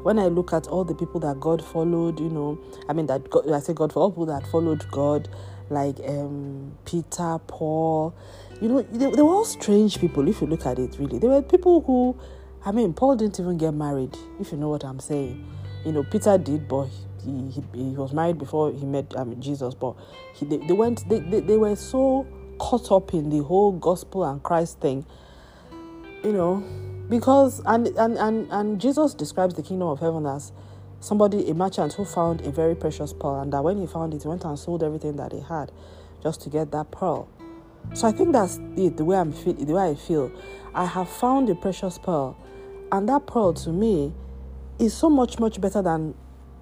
when 0.02 0.18
I 0.18 0.26
look 0.26 0.52
at 0.52 0.66
all 0.68 0.84
the 0.84 0.94
people 0.94 1.20
that 1.20 1.38
God 1.38 1.64
followed, 1.64 2.18
you 2.18 2.28
know, 2.28 2.58
I 2.88 2.92
mean 2.92 3.06
that 3.06 3.30
God, 3.30 3.50
I 3.50 3.60
say 3.60 3.72
God 3.72 3.92
for 3.92 4.00
all 4.00 4.10
people 4.10 4.26
that 4.26 4.46
followed 4.48 4.84
God, 4.90 5.28
like 5.70 5.98
um, 6.06 6.76
Peter, 6.84 7.38
Paul, 7.46 8.14
you 8.60 8.68
know, 8.68 8.82
they, 8.82 9.10
they 9.10 9.22
were 9.22 9.34
all 9.34 9.44
strange 9.44 9.98
people. 9.98 10.26
If 10.28 10.40
you 10.40 10.46
look 10.46 10.66
at 10.66 10.78
it, 10.78 10.96
really, 10.98 11.18
they 11.18 11.28
were 11.28 11.42
people 11.42 11.80
who, 11.82 12.18
I 12.64 12.72
mean, 12.72 12.92
Paul 12.92 13.16
didn't 13.16 13.38
even 13.38 13.56
get 13.56 13.72
married. 13.72 14.16
If 14.40 14.52
you 14.52 14.58
know 14.58 14.68
what 14.68 14.84
I'm 14.84 15.00
saying, 15.00 15.44
you 15.84 15.92
know, 15.92 16.02
Peter 16.02 16.36
did, 16.38 16.68
but 16.68 16.88
he 17.24 17.50
he, 17.50 17.62
he 17.72 17.90
was 17.96 18.12
married 18.12 18.38
before 18.38 18.72
he 18.72 18.84
met 18.84 19.14
I 19.16 19.24
mean, 19.24 19.40
Jesus. 19.40 19.74
But 19.74 19.94
he, 20.34 20.44
they, 20.44 20.58
they 20.58 20.72
went, 20.72 21.08
they, 21.08 21.20
they, 21.20 21.40
they 21.40 21.56
were 21.56 21.76
so 21.76 22.26
caught 22.58 22.90
up 22.90 23.14
in 23.14 23.30
the 23.30 23.42
whole 23.44 23.72
gospel 23.72 24.24
and 24.24 24.42
Christ 24.42 24.80
thing, 24.80 25.06
you 26.24 26.32
know, 26.32 26.64
because 27.08 27.62
and 27.64 27.86
and 27.88 28.18
and, 28.18 28.48
and 28.50 28.80
Jesus 28.80 29.14
describes 29.14 29.54
the 29.54 29.62
kingdom 29.62 29.88
of 29.88 30.00
heaven 30.00 30.26
as 30.26 30.52
somebody 31.00 31.48
a 31.48 31.54
merchant 31.54 31.92
who 31.92 32.04
found 32.04 32.40
a 32.40 32.50
very 32.50 32.74
precious 32.74 33.12
pearl 33.12 33.40
and 33.40 33.52
that 33.52 33.62
when 33.62 33.78
he 33.78 33.86
found 33.86 34.12
it 34.12 34.22
he 34.22 34.28
went 34.28 34.44
and 34.44 34.58
sold 34.58 34.82
everything 34.82 35.14
that 35.14 35.30
he 35.30 35.38
had 35.40 35.70
just 36.24 36.40
to 36.40 36.50
get 36.50 36.72
that 36.72 36.90
pearl 36.90 37.28
so 37.94 38.06
i 38.06 38.12
think 38.12 38.32
that's 38.32 38.58
it 38.76 38.96
the 38.96 39.04
way 39.04 39.16
i'm 39.16 39.32
feel 39.32 39.54
the 39.54 39.72
way 39.72 39.90
i 39.90 39.94
feel 39.94 40.30
i 40.74 40.84
have 40.84 41.08
found 41.08 41.48
a 41.48 41.54
precious 41.54 41.98
pearl 41.98 42.36
and 42.92 43.08
that 43.08 43.26
pearl 43.26 43.52
to 43.52 43.70
me 43.70 44.12
is 44.78 44.94
so 44.94 45.10
much 45.10 45.38
much 45.38 45.60
better 45.60 45.82
than 45.82 46.14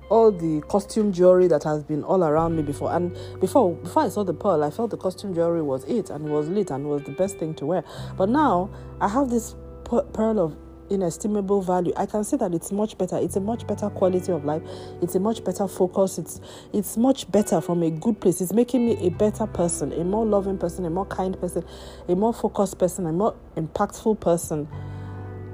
all 0.08 0.30
the 0.30 0.60
costume 0.68 1.12
jewelry 1.12 1.48
that 1.48 1.64
has 1.64 1.82
been 1.82 2.04
all 2.04 2.22
around 2.22 2.56
me 2.56 2.62
before. 2.62 2.92
And 2.92 3.16
before 3.40 3.74
before 3.74 4.04
I 4.04 4.08
saw 4.08 4.24
the 4.24 4.34
pearl, 4.34 4.62
I 4.62 4.70
felt 4.70 4.90
the 4.90 4.96
costume 4.96 5.34
jewelry 5.34 5.62
was 5.62 5.84
it 5.84 6.10
and 6.10 6.26
it 6.26 6.30
was 6.30 6.48
lit 6.48 6.70
and 6.70 6.86
it 6.86 6.88
was 6.88 7.02
the 7.02 7.12
best 7.12 7.38
thing 7.38 7.54
to 7.56 7.66
wear. 7.66 7.84
But 8.16 8.28
now 8.28 8.70
I 9.00 9.08
have 9.08 9.30
this 9.30 9.54
pearl 9.84 10.40
of 10.40 10.56
inestimable 10.90 11.62
value. 11.62 11.92
I 11.96 12.06
can 12.06 12.24
see 12.24 12.36
that 12.36 12.54
it's 12.54 12.72
much 12.72 12.96
better. 12.98 13.16
It's 13.18 13.36
a 13.36 13.40
much 13.40 13.66
better 13.66 13.90
quality 13.90 14.32
of 14.32 14.44
life. 14.44 14.62
It's 15.02 15.14
a 15.14 15.20
much 15.20 15.44
better 15.44 15.68
focus. 15.68 16.18
It's 16.18 16.40
it's 16.72 16.96
much 16.96 17.30
better 17.30 17.60
from 17.60 17.82
a 17.82 17.90
good 17.90 18.20
place. 18.20 18.40
It's 18.40 18.52
making 18.52 18.86
me 18.86 19.06
a 19.06 19.10
better 19.10 19.46
person, 19.46 19.92
a 19.92 20.04
more 20.04 20.24
loving 20.24 20.58
person, 20.58 20.84
a 20.84 20.90
more 20.90 21.06
kind 21.06 21.38
person, 21.40 21.64
a 22.08 22.14
more 22.14 22.32
focused 22.34 22.78
person, 22.78 23.06
a 23.06 23.12
more 23.12 23.34
impactful 23.56 24.20
person, 24.20 24.68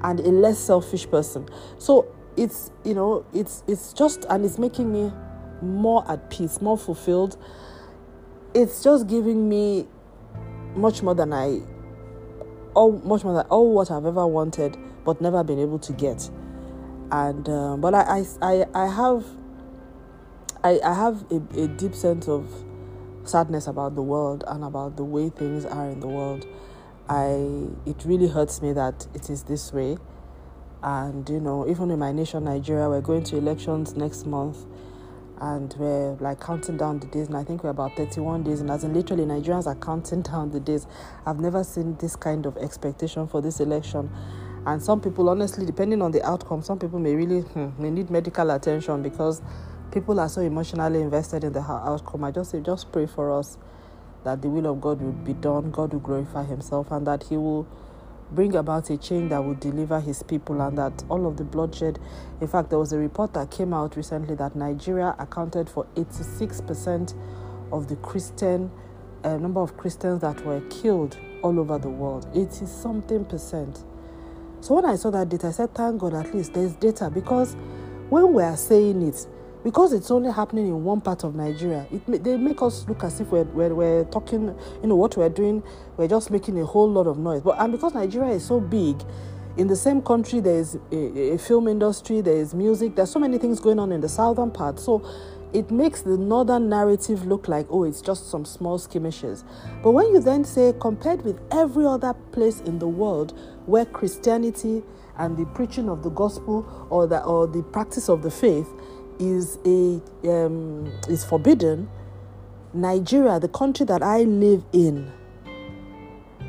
and 0.03 0.19
a 0.19 0.29
less 0.29 0.59
selfish 0.59 1.09
person. 1.09 1.47
So 1.77 2.13
it's 2.37 2.71
you 2.83 2.93
know 2.93 3.25
it's 3.33 3.63
it's 3.67 3.93
just 3.93 4.25
and 4.29 4.45
it's 4.45 4.57
making 4.57 4.91
me 4.91 5.11
more 5.61 6.09
at 6.11 6.29
peace 6.29 6.61
more 6.61 6.77
fulfilled 6.77 7.37
it's 8.53 8.83
just 8.83 9.07
giving 9.07 9.47
me 9.47 9.87
much 10.75 11.03
more 11.03 11.15
than 11.15 11.31
i 11.31 11.59
all 12.73 12.91
much 13.03 13.23
more 13.23 13.35
than 13.35 13.45
all 13.47 13.73
what 13.73 13.91
i've 13.91 14.05
ever 14.05 14.25
wanted 14.25 14.77
but 15.03 15.21
never 15.21 15.43
been 15.43 15.59
able 15.59 15.79
to 15.79 15.93
get. 15.93 16.29
And 17.11 17.47
um, 17.49 17.81
but 17.81 17.93
I, 17.93 18.23
I 18.41 18.65
i 18.73 18.87
have 18.87 19.25
i 20.63 20.79
i 20.83 20.93
have 20.93 21.23
a, 21.31 21.35
a 21.61 21.67
deep 21.67 21.93
sense 21.93 22.27
of 22.27 22.47
sadness 23.23 23.67
about 23.67 23.95
the 23.95 24.01
world 24.01 24.43
and 24.47 24.63
about 24.63 24.97
the 24.97 25.03
way 25.03 25.29
things 25.29 25.65
are 25.65 25.89
in 25.89 25.99
the 25.99 26.07
world. 26.07 26.47
I 27.09 27.67
it 27.85 28.03
really 28.05 28.27
hurts 28.27 28.61
me 28.61 28.73
that 28.73 29.07
it 29.13 29.29
is 29.29 29.43
this 29.43 29.71
way. 29.73 29.97
And 30.81 31.29
you 31.29 31.39
know 31.39 31.67
even 31.69 31.91
in 31.91 31.99
my 31.99 32.11
nation 32.11 32.45
nigeria 32.45 32.89
we're 32.89 33.01
going 33.01 33.23
to 33.25 33.37
elections 33.37 33.95
next 33.95 34.25
month. 34.25 34.65
And 35.39 35.73
we're 35.77 36.13
like 36.15 36.39
counting 36.39 36.77
down 36.77 36.99
the 36.99 37.07
days 37.07 37.27
and 37.27 37.35
i 37.35 37.43
think 37.43 37.63
we're 37.63 37.71
about 37.71 37.97
31 37.97 38.43
days 38.43 38.61
and 38.61 38.69
as 38.71 38.85
in 38.85 38.93
literally 38.93 39.25
nigerians 39.25 39.67
are 39.67 39.75
counting 39.75 40.21
down 40.31 40.51
the 40.51 40.59
days. 40.59 40.87
I've 41.25 41.39
never 41.39 41.63
seen 41.63 41.95
this 41.97 42.15
kind 42.15 42.45
of 42.45 42.57
expectation 42.57 43.27
for 43.27 43.41
this 43.41 43.59
election 43.59 44.09
and 44.65 44.81
some 44.81 45.01
people 45.01 45.29
honestly 45.29 45.65
depending 45.65 46.01
on 46.01 46.11
the 46.11 46.23
outcome 46.23 46.61
some 46.61 46.79
people 46.79 46.99
may 46.99 47.15
really 47.15 47.41
hmm, 47.41 47.69
may 47.81 47.89
need 47.89 48.09
medical 48.09 48.49
attention 48.51 49.01
because 49.01 49.41
people 49.91 50.19
are 50.19 50.29
so 50.29 50.41
emotionally 50.41 51.01
invested 51.01 51.43
in 51.43 51.53
the 51.53 51.59
outcome 51.61 52.23
i 52.23 52.31
just 52.31 52.51
say 52.51 52.59
just 52.59 52.91
pray 52.91 53.05
for 53.05 53.31
us 53.31 53.57
that 54.23 54.41
the 54.41 54.49
will 54.49 54.65
of 54.65 54.79
god 54.81 55.01
will 55.01 55.11
be 55.11 55.33
done 55.33 55.69
god 55.71 55.91
will 55.91 55.99
glorify 55.99 56.43
himself 56.43 56.91
and 56.91 57.05
that 57.07 57.23
he 57.23 57.37
will 57.37 57.67
bring 58.33 58.55
about 58.55 58.89
a 58.89 58.97
change 58.97 59.29
that 59.29 59.43
will 59.43 59.53
deliver 59.55 59.99
his 59.99 60.23
people 60.23 60.61
and 60.61 60.77
that 60.77 61.03
all 61.09 61.27
of 61.27 61.37
the 61.37 61.43
bloodshed. 61.43 61.99
In 62.41 62.47
fact, 62.47 62.69
there 62.69 62.79
was 62.79 62.91
a 62.91 62.97
report 62.97 63.33
that 63.33 63.51
came 63.51 63.73
out 63.73 63.95
recently 63.95 64.35
that 64.35 64.55
Nigeria 64.55 65.15
accounted 65.19 65.69
for 65.69 65.85
86% 65.95 67.13
of 67.71 67.87
the 67.87 67.95
Christian 67.97 68.71
uh, 69.23 69.37
number 69.37 69.61
of 69.61 69.77
Christians 69.77 70.21
that 70.21 70.43
were 70.45 70.61
killed 70.69 71.17
all 71.43 71.59
over 71.59 71.77
the 71.77 71.89
world. 71.89 72.27
80 72.33 72.65
something 72.65 73.25
percent. 73.25 73.83
So 74.63 74.75
when 74.75 74.85
I 74.85 74.95
saw 74.95 75.11
that 75.11 75.27
data, 75.27 75.47
I 75.47 75.51
said, 75.51 75.75
thank 75.75 75.99
God 75.99 76.13
at 76.13 76.33
least 76.33 76.53
there's 76.53 76.71
data 76.75 77.09
because 77.09 77.57
when 78.07 78.31
we 78.31 78.41
are 78.43 78.55
saying 78.55 79.01
it, 79.01 79.27
because 79.61 79.91
it's 79.91 80.09
only 80.09 80.31
happening 80.31 80.67
in 80.67 80.85
one 80.85 81.01
part 81.01 81.25
of 81.25 81.35
Nigeria, 81.35 81.85
it, 81.91 82.23
they 82.23 82.37
make 82.37 82.61
us 82.61 82.87
look 82.87 83.03
as 83.03 83.19
if 83.19 83.27
we're, 83.27 83.43
we're, 83.43 83.75
we're, 83.75 84.05
talking, 84.05 84.57
you 84.81 84.87
know, 84.87 84.95
what 84.95 85.17
we're 85.17 85.27
doing, 85.27 85.61
we're 85.97 86.07
just 86.07 86.31
making 86.31 86.57
a 86.61 86.65
whole 86.65 86.89
lot 86.89 87.07
of 87.07 87.17
noise. 87.17 87.41
But 87.41 87.59
and 87.59 87.73
because 87.73 87.93
Nigeria 87.93 88.35
is 88.35 88.45
so 88.45 88.61
big, 88.61 89.03
in 89.57 89.67
the 89.67 89.75
same 89.75 90.01
country 90.01 90.39
there 90.39 90.59
is 90.59 90.79
a, 90.93 91.33
a 91.33 91.37
film 91.37 91.67
industry, 91.67 92.21
there 92.21 92.37
is 92.37 92.53
music, 92.53 92.95
there's 92.95 93.11
so 93.11 93.19
many 93.19 93.37
things 93.39 93.59
going 93.59 93.79
on 93.79 93.91
in 93.91 93.99
the 93.99 94.07
southern 94.07 94.49
part. 94.49 94.79
So 94.79 95.05
it 95.53 95.69
makes 95.71 96.01
the 96.01 96.17
northern 96.17 96.67
narrative 96.69 97.25
look 97.27 97.47
like, 97.47 97.67
oh, 97.69 97.83
it's 97.83 98.01
just 98.01 98.31
some 98.31 98.43
small 98.43 98.79
skirmishes. 98.79 99.43
But 99.83 99.91
when 99.91 100.07
you 100.07 100.19
then 100.19 100.43
say, 100.43 100.73
compared 100.79 101.23
with 101.23 101.39
every 101.51 101.85
other 101.85 102.13
place 102.31 102.61
in 102.61 102.79
the 102.79 102.87
world 102.87 103.37
where 103.65 103.85
Christianity 103.85 104.83
and 105.17 105.37
the 105.37 105.45
preaching 105.47 105.89
of 105.89 106.03
the 106.03 106.09
gospel 106.09 106.87
or 106.89 107.07
the, 107.07 107.23
or 107.23 107.47
the 107.47 107.63
practice 107.63 108.09
of 108.09 108.21
the 108.23 108.31
faith 108.31 108.67
is 109.19 109.57
a 109.65 110.01
um, 110.27 110.91
is 111.07 111.23
forbidden, 111.23 111.89
Nigeria, 112.73 113.39
the 113.39 113.47
country 113.47 113.85
that 113.85 114.01
I 114.01 114.23
live 114.23 114.63
in, 114.73 115.11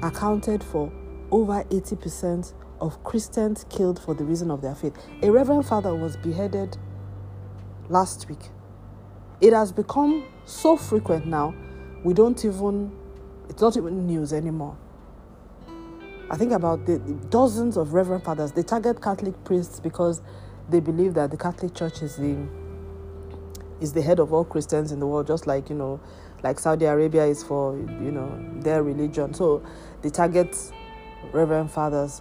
accounted 0.03 0.65
for 0.65 0.91
over 1.31 1.65
80% 1.65 2.55
of 2.81 3.03
Christians 3.05 3.67
killed 3.69 4.01
for 4.01 4.15
the 4.15 4.25
reason 4.25 4.51
of 4.51 4.63
their 4.63 4.75
faith. 4.75 4.97
A 5.23 5.31
reverend 5.31 5.67
father 5.67 5.95
was 5.95 6.17
beheaded 6.17 6.77
last 7.89 8.29
week. 8.29 8.51
It 9.41 9.53
has 9.53 9.73
become 9.73 10.25
so 10.47 10.77
frequent 10.77 11.27
now, 11.27 11.55
we 12.03 12.15
don't 12.15 12.43
even, 12.45 12.93
it's 13.49 13.61
not 13.63 13.77
even 13.77 14.07
news 14.07 14.33
anymore. 14.33 14.77
I 16.35 16.37
think 16.37 16.51
about 16.51 16.85
the 16.85 16.99
dozens 17.31 17.77
of 17.77 17.95
reverend 17.95 18.25
fathers. 18.25 18.51
They 18.51 18.65
target 18.65 19.01
Catholic 19.01 19.45
priests 19.45 19.79
because 19.79 20.21
they 20.69 20.81
believe 20.81 21.15
that 21.15 21.31
the 21.31 21.37
Catholic 21.37 21.77
Church 21.77 22.03
is 22.03 22.17
the 22.17 22.37
is 23.81 23.93
the 23.93 24.03
head 24.03 24.19
of 24.19 24.33
all 24.33 24.45
Christians 24.45 24.91
in 24.91 24.99
the 24.99 25.07
world, 25.07 25.29
just 25.29 25.47
like 25.47 25.71
you 25.71 25.77
know, 25.77 26.01
like 26.43 26.59
Saudi 26.59 26.87
Arabia 26.87 27.25
is 27.25 27.45
for 27.45 27.77
you 27.77 28.11
know 28.11 28.37
their 28.63 28.83
religion. 28.83 29.33
So 29.33 29.63
they 30.03 30.11
target 30.11 30.57
Reverend 31.33 31.71
Fathers 31.71 32.21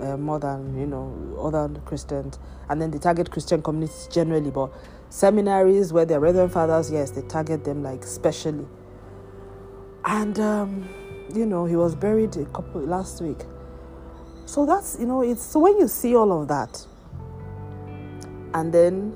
uh, 0.00 0.16
more 0.16 0.38
than 0.38 0.80
you 0.80 0.86
know 0.86 1.36
other 1.38 1.68
Christians, 1.84 2.38
and 2.70 2.80
then 2.80 2.90
they 2.90 2.98
target 2.98 3.30
Christian 3.30 3.60
communities 3.60 4.08
generally. 4.10 4.50
But 4.50 4.72
seminaries 5.10 5.92
where 5.92 6.06
they're 6.06 6.18
Reverend 6.18 6.54
Fathers, 6.54 6.90
yes, 6.90 7.10
they 7.10 7.20
target 7.28 7.64
them 7.64 7.82
like 7.82 8.04
specially. 8.04 8.66
And 10.06 10.40
um, 10.40 10.88
you 11.34 11.46
know, 11.46 11.64
he 11.64 11.76
was 11.76 11.94
buried 11.94 12.36
a 12.36 12.44
couple 12.46 12.80
last 12.82 13.20
week. 13.20 13.38
So 14.46 14.66
that's 14.66 14.98
you 14.98 15.06
know, 15.06 15.22
it's 15.22 15.42
so 15.42 15.60
when 15.60 15.78
you 15.78 15.88
see 15.88 16.16
all 16.16 16.40
of 16.40 16.48
that, 16.48 16.86
and 18.54 18.72
then, 18.72 19.14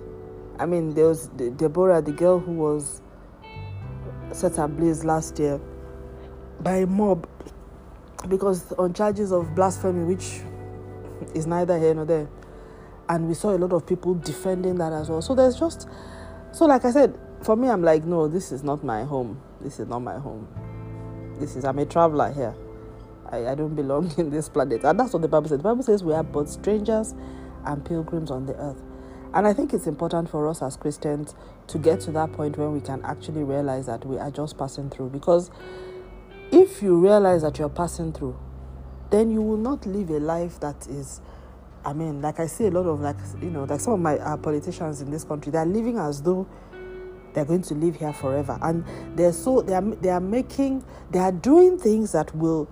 I 0.59 0.67
mean, 0.67 0.95
there 0.95 1.07
was 1.07 1.27
Deborah, 1.29 2.01
the 2.01 2.13
girl 2.13 2.39
who 2.39 2.53
was 2.53 3.03
set 4.33 4.59
ablaze 4.59 5.05
last 5.05 5.39
year 5.39 5.61
by 6.61 6.77
a 6.77 6.87
mob 6.87 7.29
because 8.29 8.73
on 8.73 8.95
charges 8.95 9.33
of 9.33 9.55
blasphemy, 9.55 10.05
which 10.05 10.41
is 11.35 11.47
neither 11.47 11.79
here 11.79 11.95
nor 11.95 12.05
there. 12.05 12.29
And 13.09 13.29
we 13.29 13.35
saw 13.35 13.55
a 13.55 13.59
lot 13.59 13.73
of 13.73 13.87
people 13.87 14.15
defending 14.15 14.77
that 14.77 14.93
as 14.93 15.11
well. 15.11 15.21
So 15.21 15.35
there's 15.35 15.59
just, 15.59 15.89
so 16.53 16.65
like 16.65 16.85
I 16.85 16.91
said, 16.91 17.19
for 17.43 17.55
me, 17.55 17.69
I'm 17.69 17.83
like, 17.83 18.05
no, 18.05 18.29
this 18.29 18.51
is 18.51 18.63
not 18.63 18.83
my 18.83 19.05
home. 19.05 19.41
This 19.61 19.79
is 19.79 19.89
not 19.89 20.01
my 20.01 20.19
home. 20.19 20.49
This 21.39 21.57
is, 21.57 21.65
I'm 21.65 21.79
a 21.79 21.87
traveler 21.87 22.33
here. 22.33 22.55
I, 23.31 23.49
I 23.49 23.55
don't 23.55 23.75
belong 23.75 24.13
in 24.19 24.31
this 24.31 24.49
planet. 24.49 24.85
And 24.85 24.99
that's 24.99 25.13
what 25.13 25.23
the 25.23 25.29
Bible 25.29 25.49
says. 25.49 25.59
The 25.59 25.65
Bible 25.65 25.83
says 25.83 26.03
we 26.05 26.13
are 26.15 26.23
both 26.23 26.49
strangers 26.49 27.15
and 27.65 27.85
pilgrims 27.85 28.31
on 28.31 28.47
the 28.47 28.55
earth. 28.57 28.83
And 29.33 29.47
I 29.47 29.53
think 29.53 29.75
it's 29.75 29.87
important 29.87 30.31
for 30.31 30.49
us 30.49 30.63
as 30.63 30.77
Christians 30.77 31.35
to 31.67 31.79
get 31.79 32.01
to 32.01 32.13
that 32.13 32.33
point 32.33 32.57
when 32.57 32.73
we 32.73 32.81
can 32.81 33.05
actually 33.05 33.43
realize 33.43 33.87
that 33.87 34.07
we 34.07 34.17
are 34.19 34.31
just 34.31 34.57
passing 34.57 34.91
through. 34.91 35.11
Because 35.11 35.51
if 36.53 36.83
you 36.83 36.97
realize 36.97 37.43
that 37.43 37.59
you're 37.59 37.69
passing 37.69 38.13
through, 38.13 38.39
then 39.11 39.31
you 39.31 39.43
will 39.43 39.57
not 39.57 39.87
live 39.87 40.11
a 40.11 40.21
life 40.21 40.61
that 40.61 40.87
is 40.87 41.21
I 41.87 41.93
mean, 41.93 42.23
like 42.23 42.41
I 42.41 42.47
see 42.47 42.67
a 42.67 42.71
lot 42.71 42.87
of 42.87 43.01
like 43.01 43.17
you 43.43 43.51
know, 43.51 43.65
like 43.65 43.81
some 43.81 43.93
of 43.93 44.01
my 44.01 44.17
uh, 44.19 44.39
politicians 44.39 45.03
in 45.03 45.11
this 45.11 45.25
country, 45.25 45.53
they're 45.53 45.67
living 45.67 45.99
as 45.99 46.23
though 46.23 46.47
they're 47.35 47.45
going 47.45 47.63
to 47.63 47.75
live 47.75 47.97
here 47.97 48.13
forever, 48.13 48.59
and 48.63 48.85
they're 49.17 49.33
so 49.33 49.61
they 49.61 49.75
are 49.75 49.83
they 49.83 50.11
are 50.11 50.21
making 50.21 50.85
they 51.11 51.19
are 51.19 51.33
doing 51.33 51.79
things 51.79 52.13
that 52.13 52.35
will 52.35 52.69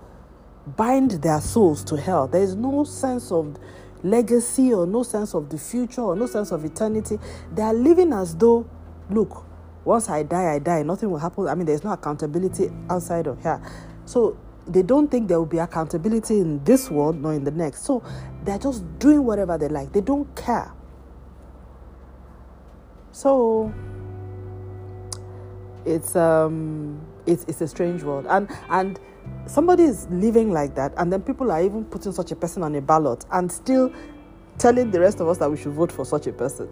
bind 0.77 1.11
their 1.11 1.41
souls 1.41 1.83
to 1.85 1.97
hell. 1.97 2.27
There 2.27 2.41
is 2.41 2.55
no 2.55 2.83
sense 2.83 3.31
of 3.31 3.57
legacy 4.03 4.73
or 4.73 4.85
no 4.85 5.03
sense 5.03 5.33
of 5.33 5.49
the 5.49 5.57
future 5.57 6.01
or 6.01 6.15
no 6.15 6.25
sense 6.25 6.51
of 6.51 6.63
eternity. 6.65 7.19
They 7.53 7.61
are 7.61 7.73
living 7.73 8.13
as 8.13 8.35
though, 8.35 8.69
look, 9.09 9.45
once 9.85 10.09
I 10.09 10.23
die, 10.23 10.53
I 10.53 10.59
die. 10.59 10.83
Nothing 10.83 11.11
will 11.11 11.19
happen. 11.19 11.47
I 11.47 11.55
mean, 11.55 11.65
there's 11.65 11.83
no 11.83 11.91
accountability 11.91 12.69
outside 12.89 13.27
of 13.27 13.41
here. 13.41 13.61
So 14.05 14.37
they 14.67 14.81
don't 14.81 15.09
think 15.09 15.27
there 15.27 15.39
will 15.39 15.45
be 15.45 15.57
accountability 15.57 16.39
in 16.39 16.63
this 16.63 16.89
world 16.89 17.21
nor 17.21 17.33
in 17.33 17.43
the 17.43 17.51
next. 17.51 17.83
So 17.83 18.03
they're 18.43 18.59
just 18.59 18.83
doing 18.99 19.23
whatever 19.25 19.57
they 19.57 19.67
like. 19.67 19.91
They 19.91 20.01
don't 20.01 20.33
care. 20.35 20.71
So 23.11 23.73
it's 25.85 26.15
um 26.15 27.01
it's 27.25 27.45
it's 27.45 27.61
a 27.61 27.67
strange 27.67 28.03
world. 28.03 28.25
And 28.29 28.49
and 28.69 28.99
somebody 29.45 29.83
is 29.83 30.07
living 30.09 30.51
like 30.51 30.75
that 30.75 30.93
and 30.97 31.11
then 31.11 31.21
people 31.21 31.51
are 31.51 31.61
even 31.61 31.85
putting 31.85 32.11
such 32.11 32.31
a 32.31 32.35
person 32.35 32.63
on 32.63 32.75
a 32.75 32.81
ballot 32.81 33.25
and 33.31 33.51
still 33.51 33.91
telling 34.57 34.91
the 34.91 34.99
rest 34.99 35.19
of 35.19 35.27
us 35.27 35.37
that 35.37 35.49
we 35.49 35.57
should 35.57 35.71
vote 35.71 35.91
for 35.91 36.05
such 36.05 36.27
a 36.27 36.33
person. 36.33 36.69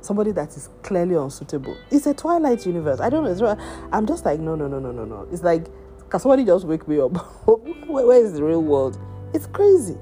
Somebody 0.00 0.32
that 0.32 0.56
is 0.56 0.70
clearly 0.82 1.14
unsuitable. 1.14 1.76
It's 1.90 2.06
a 2.06 2.14
twilight 2.14 2.64
universe. 2.64 3.00
I 3.00 3.10
don't 3.10 3.24
know. 3.24 3.56
I'm 3.92 4.06
just 4.06 4.24
like 4.24 4.40
no 4.40 4.54
no 4.54 4.66
no 4.66 4.78
no 4.78 4.92
no 4.92 5.04
no. 5.04 5.28
It's 5.32 5.42
like 5.42 5.66
can 6.08 6.18
somebody 6.18 6.44
just 6.44 6.64
wake 6.66 6.88
me 6.88 7.00
up? 7.00 7.12
Where, 7.46 8.06
where 8.06 8.24
is 8.24 8.32
the 8.32 8.42
real 8.42 8.62
world? 8.62 8.98
It's 9.32 9.46
crazy. 9.46 9.96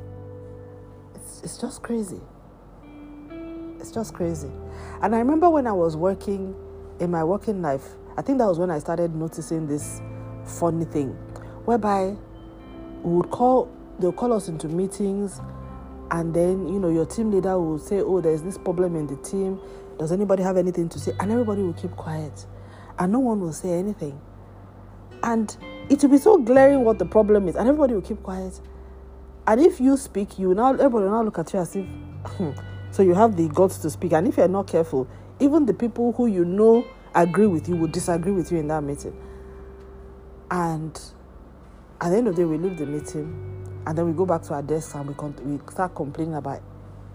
It's, 1.15 1.43
it's 1.43 1.59
just 1.59 1.83
crazy. 1.83 2.21
It's 3.79 3.91
just 3.91 4.15
crazy. 4.15 4.51
And 5.03 5.15
i 5.15 5.19
remember 5.19 5.49
when 5.49 5.67
i 5.67 5.73
was 5.73 5.97
working 5.97 6.55
in 7.01 7.11
my 7.11 7.23
working 7.23 7.63
life 7.63 7.85
i 8.19 8.23
think 8.23 8.37
that 8.39 8.47
was 8.47 8.59
when 8.59 8.71
i 8.71 8.79
started 8.79 9.15
noticing 9.15 9.67
this 9.67 10.03
funny 10.45 10.85
thing 10.85 11.11
whereby 11.65 12.15
we 13.03 13.17
would 13.17 13.31
call 13.31 13.71
they'll 13.99 14.13
call 14.13 14.33
us 14.33 14.49
into 14.49 14.69
meetings 14.69 15.41
and 16.11 16.35
then 16.35 16.67
you 16.69 16.79
know 16.79 16.89
your 16.89 17.07
team 17.07 17.31
leader 17.31 17.59
will 17.59 17.79
say 17.79 18.01
oh 18.01 18.21
there's 18.21 18.43
this 18.43 18.59
problem 18.59 18.97
in 18.97 19.07
the 19.07 19.17
team. 19.17 19.61
Does 19.99 20.13
anybody 20.13 20.43
have 20.45 20.57
anything 20.57 20.89
to 20.91 20.99
say? 21.01 21.13
And 21.19 21.31
everybody 21.33 21.63
will 21.63 21.73
keep 21.75 21.91
quiet 21.93 22.47
and 22.99 23.13
no 23.13 23.19
one 23.19 23.41
will 23.41 23.53
say 23.53 23.71
anything. 23.71 24.21
And 25.23 25.55
it 25.89 26.01
will 26.03 26.11
be 26.11 26.19
so 26.19 26.39
glaring 26.39 26.85
what 26.85 26.99
the 26.99 27.05
problem 27.05 27.49
is 27.49 27.57
and 27.57 27.69
everybody 27.69 27.95
will 27.95 28.03
keep 28.03 28.23
quiet. 28.23 28.61
And 29.47 29.61
if 29.61 29.81
you 29.81 29.97
speak 29.97 30.39
you 30.39 30.55
now 30.55 30.73
everybody 30.73 31.07
will 31.07 31.13
now 31.13 31.23
look 31.23 31.39
at 31.39 31.53
you 31.53 31.59
as 31.59 31.75
if 31.77 31.85
hmm, 32.27 32.51
so 32.91 33.03
you 33.03 33.15
have 33.15 33.37
the 33.37 33.49
guts 33.49 33.79
to 33.79 33.91
speak. 33.91 34.13
And 34.13 34.27
if 34.29 34.37
you're 34.37 34.49
not 34.49 34.67
careful 34.69 35.09
even 35.41 35.67
the 35.67 35.75
people 35.75 36.13
who 36.13 36.27
you 36.27 36.45
know 36.45 36.85
agree 37.23 37.47
with 37.47 37.69
you 37.69 37.77
will 37.77 37.89
disagree 37.89 38.33
with 38.33 38.51
you 38.53 38.59
in 38.59 38.69
that 38.69 38.83
meeting 38.83 39.17
and 40.51 40.99
at 42.01 42.11
the 42.11 42.17
end 42.17 42.29
of 42.29 42.37
the 42.37 42.43
day, 42.43 42.47
we 42.47 42.59
leave 42.59 42.79
the 42.79 42.87
meeting 42.87 43.83
and 43.87 43.99
then 43.99 44.07
we 44.07 44.13
go 44.13 44.25
back 44.25 44.43
to 44.43 44.55
our 44.55 44.63
desks 44.63 44.95
and 44.95 45.09
we, 45.09 45.15
con- 45.15 45.35
we 45.45 45.59
start 45.73 45.95
complaining 45.95 46.35
about 46.35 46.63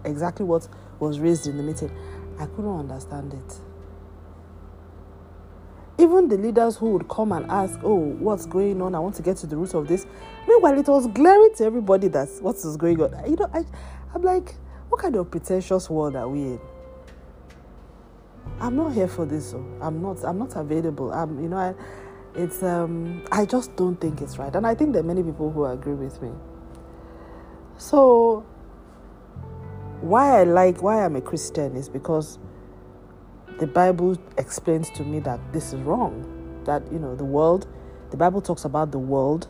exactly 0.04 0.46
what 0.46 0.68
was 1.00 1.20
raised 1.20 1.48
in 1.48 1.58
the 1.58 1.64
meeting. 1.64 1.92
I 2.40 2.46
couldn't 2.48 2.80
understand 2.80 3.34
it. 3.34 3.60
Even 6.02 6.28
the 6.28 6.38
leaders 6.38 6.76
who 6.76 6.92
would 6.92 7.08
come 7.08 7.32
and 7.32 7.50
ask, 7.50 7.80
Oh, 7.84 7.96
what's 7.96 8.46
going 8.46 8.82
on? 8.82 8.96
I 8.96 9.00
want 9.00 9.16
to 9.16 9.22
get 9.22 9.38
to 9.38 9.48
the 9.48 9.56
root 9.56 9.74
of 9.74 9.88
this. 9.88 10.06
Meanwhile, 10.48 10.80
it 10.80 10.88
was 10.88 11.08
glaring 11.08 11.54
to 11.56 11.64
everybody 11.64 12.08
that 12.10 12.28
what 12.42 12.56
is 12.58 12.76
going 12.76 13.00
on. 13.02 13.30
You 13.30 13.38
know, 13.38 13.50
I, 13.54 13.64
I'm 14.14 14.22
like, 14.22 14.56
what 14.90 15.00
kind 15.00 15.16
of 15.16 15.32
pretentious 15.32 15.90
world 15.90 16.16
are 16.16 16.28
we 16.28 16.42
in? 16.42 16.60
I'm 18.64 18.78
not 18.78 18.94
here 18.94 19.10
for 19.10 19.26
this. 19.26 19.52
So 19.52 19.58
I'm 19.82 20.02
not. 20.02 20.24
I'm 20.24 20.40
not 20.40 20.56
available. 20.56 21.12
I'm. 21.12 21.42
You 21.42 21.50
know. 21.50 21.58
I, 21.58 21.76
it's 22.36 22.64
um 22.64 23.24
i 23.32 23.46
just 23.46 23.76
don't 23.76 24.02
think 24.02 24.20
it's 24.20 24.40
right 24.40 24.56
and 24.56 24.66
i 24.66 24.74
think 24.74 24.94
there 24.94 25.02
are 25.02 25.06
many 25.06 25.22
people 25.22 25.52
who 25.52 25.66
agree 25.66 25.94
with 25.94 26.20
me 26.22 26.32
so 27.78 28.44
why 30.02 30.40
i 30.40 30.44
like 30.44 30.82
why 30.82 31.06
i'm 31.06 31.16
a 31.16 31.22
christian 31.22 31.76
is 31.76 31.88
because 31.88 32.40
the 33.60 33.68
bible 33.68 34.18
explains 34.38 34.90
to 34.90 35.04
me 35.04 35.20
that 35.20 35.40
this 35.54 35.74
is 35.74 35.80
wrong 35.82 36.26
that 36.66 36.82
you 36.92 36.98
know 36.98 37.16
the 37.16 37.24
world 37.24 37.68
the 38.10 38.18
bible 38.18 38.42
talks 38.42 38.66
about 38.66 38.92
the 38.92 38.98
world 38.98 39.48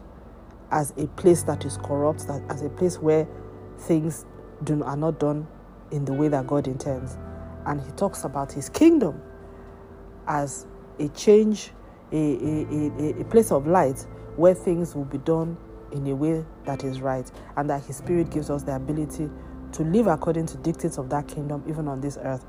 as 0.71 0.91
a 0.97 1.07
place 1.15 1.43
that 1.43 1.63
is 1.63 1.77
corrupt 1.77 2.27
that 2.27 2.41
as 2.49 2.61
a 2.63 2.69
place 2.69 2.97
where 2.97 3.25
things 3.77 4.25
do 4.65 4.83
are 4.83 4.97
not 4.97 5.19
done 5.19 5.47
in 5.91 6.03
the 6.03 6.13
way 6.13 6.27
that 6.27 6.45
god 6.47 6.67
intends 6.67 7.17
and 7.65 7.81
he 7.81 7.91
talks 7.91 8.23
about 8.23 8.51
his 8.51 8.69
kingdom 8.69 9.21
as 10.27 10.65
a 10.99 11.07
change 11.09 11.71
a, 12.11 12.15
a, 12.15 12.91
a, 12.99 13.21
a 13.21 13.25
place 13.25 13.51
of 13.51 13.67
light 13.67 14.05
where 14.35 14.53
things 14.53 14.95
will 14.95 15.05
be 15.05 15.17
done 15.19 15.57
in 15.91 16.07
a 16.07 16.15
way 16.15 16.45
that 16.65 16.83
is 16.83 17.01
right, 17.01 17.29
and 17.55 17.69
that 17.69 17.83
His 17.85 17.97
Spirit 17.97 18.29
gives 18.29 18.49
us 18.49 18.63
the 18.63 18.75
ability 18.75 19.29
to 19.73 19.83
live 19.83 20.07
according 20.07 20.45
to 20.47 20.57
dictates 20.57 20.97
of 20.97 21.09
that 21.09 21.27
kingdom, 21.27 21.63
even 21.67 21.87
on 21.87 22.01
this 22.01 22.17
earth, 22.21 22.45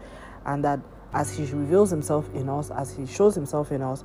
and 0.47 0.65
that 0.65 0.81
as 1.13 1.37
He 1.37 1.45
reveals 1.47 1.91
Himself 1.91 2.29
in 2.35 2.49
us, 2.49 2.71
as 2.71 2.95
He 2.95 3.07
shows 3.07 3.35
Himself 3.35 3.71
in 3.73 3.83
us, 3.83 4.05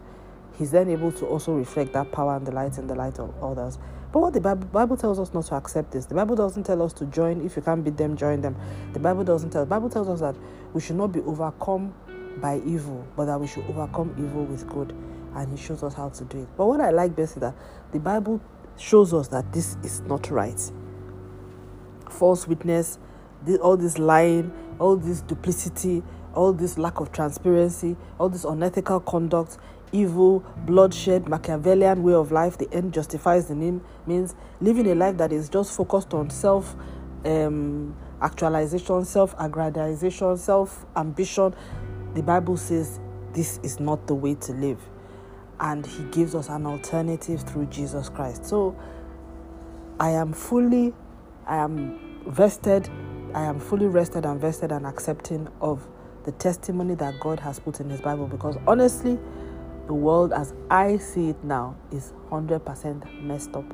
He's 0.58 0.72
then 0.72 0.90
able 0.90 1.12
to 1.14 1.26
also 1.26 1.54
reflect 1.54 1.94
that 1.94 2.12
power 2.12 2.36
and 2.36 2.46
the 2.46 2.52
light 2.52 2.78
in 2.78 2.88
the 2.88 2.96
light 2.96 3.20
of 3.20 3.34
others. 3.42 3.80
But 4.12 4.20
what 4.22 4.34
the 4.34 4.42
Bible, 4.42 4.98
tells 4.98 5.20
us 5.20 5.34
not 5.34 5.46
to 5.46 5.56
accept 5.56 5.92
this. 5.92 6.06
The 6.06 6.16
Bible 6.16 6.36
doesn't 6.36 6.64
tell 6.64 6.82
us 6.82 6.94
to 6.94 7.06
join. 7.06 7.46
If 7.46 7.56
you 7.56 7.62
can't 7.62 7.84
beat 7.84 7.98
them, 7.98 8.18
join 8.18 8.42
them. 8.42 8.56
The 8.94 9.00
Bible 9.00 9.24
doesn't 9.24 9.52
tell. 9.52 9.62
The 9.62 9.70
Bible 9.70 9.90
tells 9.90 10.10
us 10.10 10.20
that 10.22 10.36
we 10.74 10.82
should 10.82 10.96
not 10.96 11.12
be 11.12 11.20
overcome 11.22 11.94
by 12.42 12.60
evil, 12.66 13.06
but 13.16 13.26
that 13.26 13.40
we 13.40 13.46
should 13.46 13.66
overcome 13.66 14.16
evil 14.18 14.46
with 14.46 14.68
good 14.68 14.96
and 15.36 15.58
he 15.58 15.64
shows 15.64 15.84
us 15.84 15.94
how 15.94 16.10
to 16.10 16.24
do 16.26 16.42
it. 16.42 16.48
But 16.58 16.66
what 16.66 16.82
I 16.82 16.90
like 16.92 17.16
best 17.16 17.36
is 17.36 17.42
that 17.42 17.56
the 17.92 18.00
Bible 18.00 18.42
shows 18.78 19.14
us 19.14 19.28
that 19.30 19.52
this 19.54 19.78
is 19.84 20.02
not 20.02 20.30
right. 20.32 20.60
False 22.10 22.48
witness, 22.48 22.98
all 23.62 23.78
this 23.78 23.98
lying, 23.98 24.52
all 24.80 24.96
this 24.96 25.22
duplicity, 25.22 26.04
all 26.34 26.54
this 26.54 26.78
lack 26.78 27.00
of 27.00 27.12
transparency, 27.12 27.96
all 28.20 28.30
this 28.30 28.44
unethical 28.44 29.00
conduct, 29.02 29.58
evil, 29.92 30.40
bloodshed, 30.66 31.28
Machiavellian 31.28 32.04
way 32.04 32.14
of 32.14 32.32
life, 32.32 32.58
the 32.58 32.72
end 32.74 32.94
justifies 32.94 33.48
the 33.48 33.56
name, 33.56 33.82
means 34.06 34.36
living 34.62 34.88
a 34.88 34.96
life 34.96 35.18
that 35.18 35.32
is 35.32 35.50
just 35.50 35.76
focused 35.76 36.14
on 36.14 36.30
self 36.30 36.76
um, 37.26 37.96
actualization, 38.22 39.06
self 39.06 39.36
aggrandization, 39.38 40.38
self 40.38 40.86
ambition. 40.96 41.54
The 42.14 42.24
Bible 42.24 42.58
says 42.58 43.00
this 43.34 43.60
is 43.64 43.80
not 43.80 44.08
the 44.08 44.16
way 44.16 44.36
to 44.36 44.54
live 44.54 44.80
and 45.60 45.86
He 45.86 46.04
gives 46.06 46.36
us 46.36 46.50
an 46.50 46.66
alternative 46.66 47.42
through 47.42 47.66
Jesus 47.68 48.10
Christ. 48.10 48.46
So 48.46 48.76
I 50.00 50.12
am 50.12 50.34
fully, 50.34 50.94
I 51.46 51.58
am 51.58 52.24
vested, 52.28 52.90
I 53.34 53.44
am 53.44 53.60
fully 53.60 53.88
rested 53.88 54.26
and 54.26 54.40
vested 54.40 54.72
and 54.72 54.86
accepting 54.86 55.48
of 55.62 55.86
the 56.24 56.32
testimony 56.34 56.96
that 56.96 57.20
God 57.20 57.40
has 57.40 57.60
put 57.60 57.80
in 57.80 57.90
His 57.90 58.02
Bible 58.02 58.28
because 58.28 58.58
honestly, 58.68 59.20
the 59.90 59.96
world 59.96 60.32
as 60.32 60.54
I 60.70 60.98
see 60.98 61.30
it 61.30 61.44
now 61.44 61.76
is 61.92 62.14
100% 62.30 63.24
messed 63.24 63.56
up. 63.56 63.66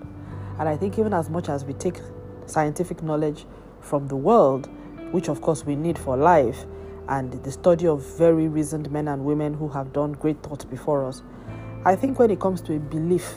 And 0.58 0.69
I 0.69 0.78
think 0.78 0.97
even 0.97 1.13
as 1.13 1.30
much 1.30 1.49
as 1.49 1.65
we 1.65 1.73
take 1.73 1.99
scientific 2.45 3.04
knowledge 3.04 3.45
from 3.82 4.08
the 4.08 4.15
world, 4.15 4.69
which 5.12 5.28
of 5.28 5.41
course 5.41 5.65
we 5.65 5.75
need 5.75 5.99
for 5.99 6.15
life, 6.15 6.65
and 7.10 7.34
the 7.43 7.51
study 7.51 7.86
of 7.86 8.01
very 8.17 8.47
reasoned 8.47 8.89
men 8.91 9.10
and 9.10 9.25
women 9.25 9.54
who 9.54 9.67
have 9.67 9.91
done 9.91 10.13
great 10.13 10.41
thought 10.41 10.67
before 10.69 11.06
us, 11.06 11.21
I 11.84 11.97
think 11.97 12.17
when 12.17 12.32
it 12.32 12.39
comes 12.39 12.62
to 12.62 12.75
a 12.78 12.80
belief 12.80 13.34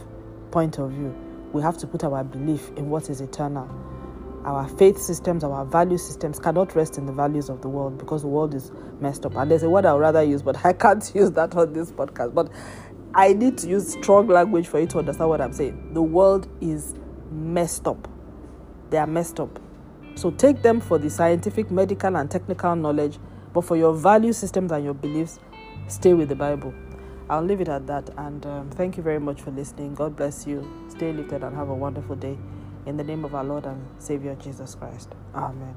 point 0.52 0.78
of 0.78 0.92
view, 0.92 1.12
we 1.52 1.60
have 1.62 1.78
to 1.78 1.86
put 1.88 2.04
our 2.04 2.22
belief 2.22 2.70
in 2.76 2.90
what 2.90 3.10
is 3.10 3.20
eternal. 3.20 3.68
Our 4.48 4.66
faith 4.66 4.98
systems, 4.98 5.44
our 5.44 5.66
value 5.66 5.98
systems 5.98 6.38
cannot 6.38 6.74
rest 6.74 6.96
in 6.96 7.04
the 7.04 7.12
values 7.12 7.50
of 7.50 7.60
the 7.60 7.68
world 7.68 7.98
because 7.98 8.22
the 8.22 8.28
world 8.28 8.54
is 8.54 8.72
messed 8.98 9.26
up. 9.26 9.36
And 9.36 9.50
there's 9.50 9.62
a 9.62 9.68
word 9.68 9.84
I 9.84 9.92
would 9.92 10.00
rather 10.00 10.22
use, 10.22 10.40
but 10.40 10.64
I 10.64 10.72
can't 10.72 11.04
use 11.14 11.30
that 11.32 11.54
on 11.54 11.74
this 11.74 11.92
podcast. 11.92 12.32
But 12.32 12.50
I 13.14 13.34
need 13.34 13.58
to 13.58 13.68
use 13.68 13.92
strong 13.92 14.26
language 14.26 14.66
for 14.66 14.80
you 14.80 14.86
to 14.86 15.00
understand 15.00 15.28
what 15.28 15.42
I'm 15.42 15.52
saying. 15.52 15.92
The 15.92 16.00
world 16.00 16.48
is 16.62 16.94
messed 17.30 17.86
up. 17.86 18.08
They 18.88 18.96
are 18.96 19.06
messed 19.06 19.38
up. 19.38 19.60
So 20.14 20.30
take 20.30 20.62
them 20.62 20.80
for 20.80 20.96
the 20.96 21.10
scientific, 21.10 21.70
medical, 21.70 22.16
and 22.16 22.30
technical 22.30 22.74
knowledge, 22.74 23.18
but 23.52 23.66
for 23.66 23.76
your 23.76 23.92
value 23.92 24.32
systems 24.32 24.72
and 24.72 24.82
your 24.82 24.94
beliefs, 24.94 25.40
stay 25.88 26.14
with 26.14 26.30
the 26.30 26.36
Bible. 26.36 26.72
I'll 27.28 27.44
leave 27.44 27.60
it 27.60 27.68
at 27.68 27.86
that. 27.88 28.08
And 28.16 28.46
um, 28.46 28.70
thank 28.70 28.96
you 28.96 29.02
very 29.02 29.20
much 29.20 29.42
for 29.42 29.50
listening. 29.50 29.94
God 29.94 30.16
bless 30.16 30.46
you. 30.46 30.66
Stay 30.88 31.12
lifted 31.12 31.44
and 31.44 31.54
have 31.54 31.68
a 31.68 31.74
wonderful 31.74 32.16
day. 32.16 32.38
In 32.88 32.96
the 32.96 33.04
name 33.04 33.22
of 33.26 33.34
our 33.34 33.44
Lord 33.44 33.66
and 33.66 33.86
Savior 33.98 34.34
Jesus 34.36 34.74
Christ. 34.74 35.10
Amen. 35.34 35.76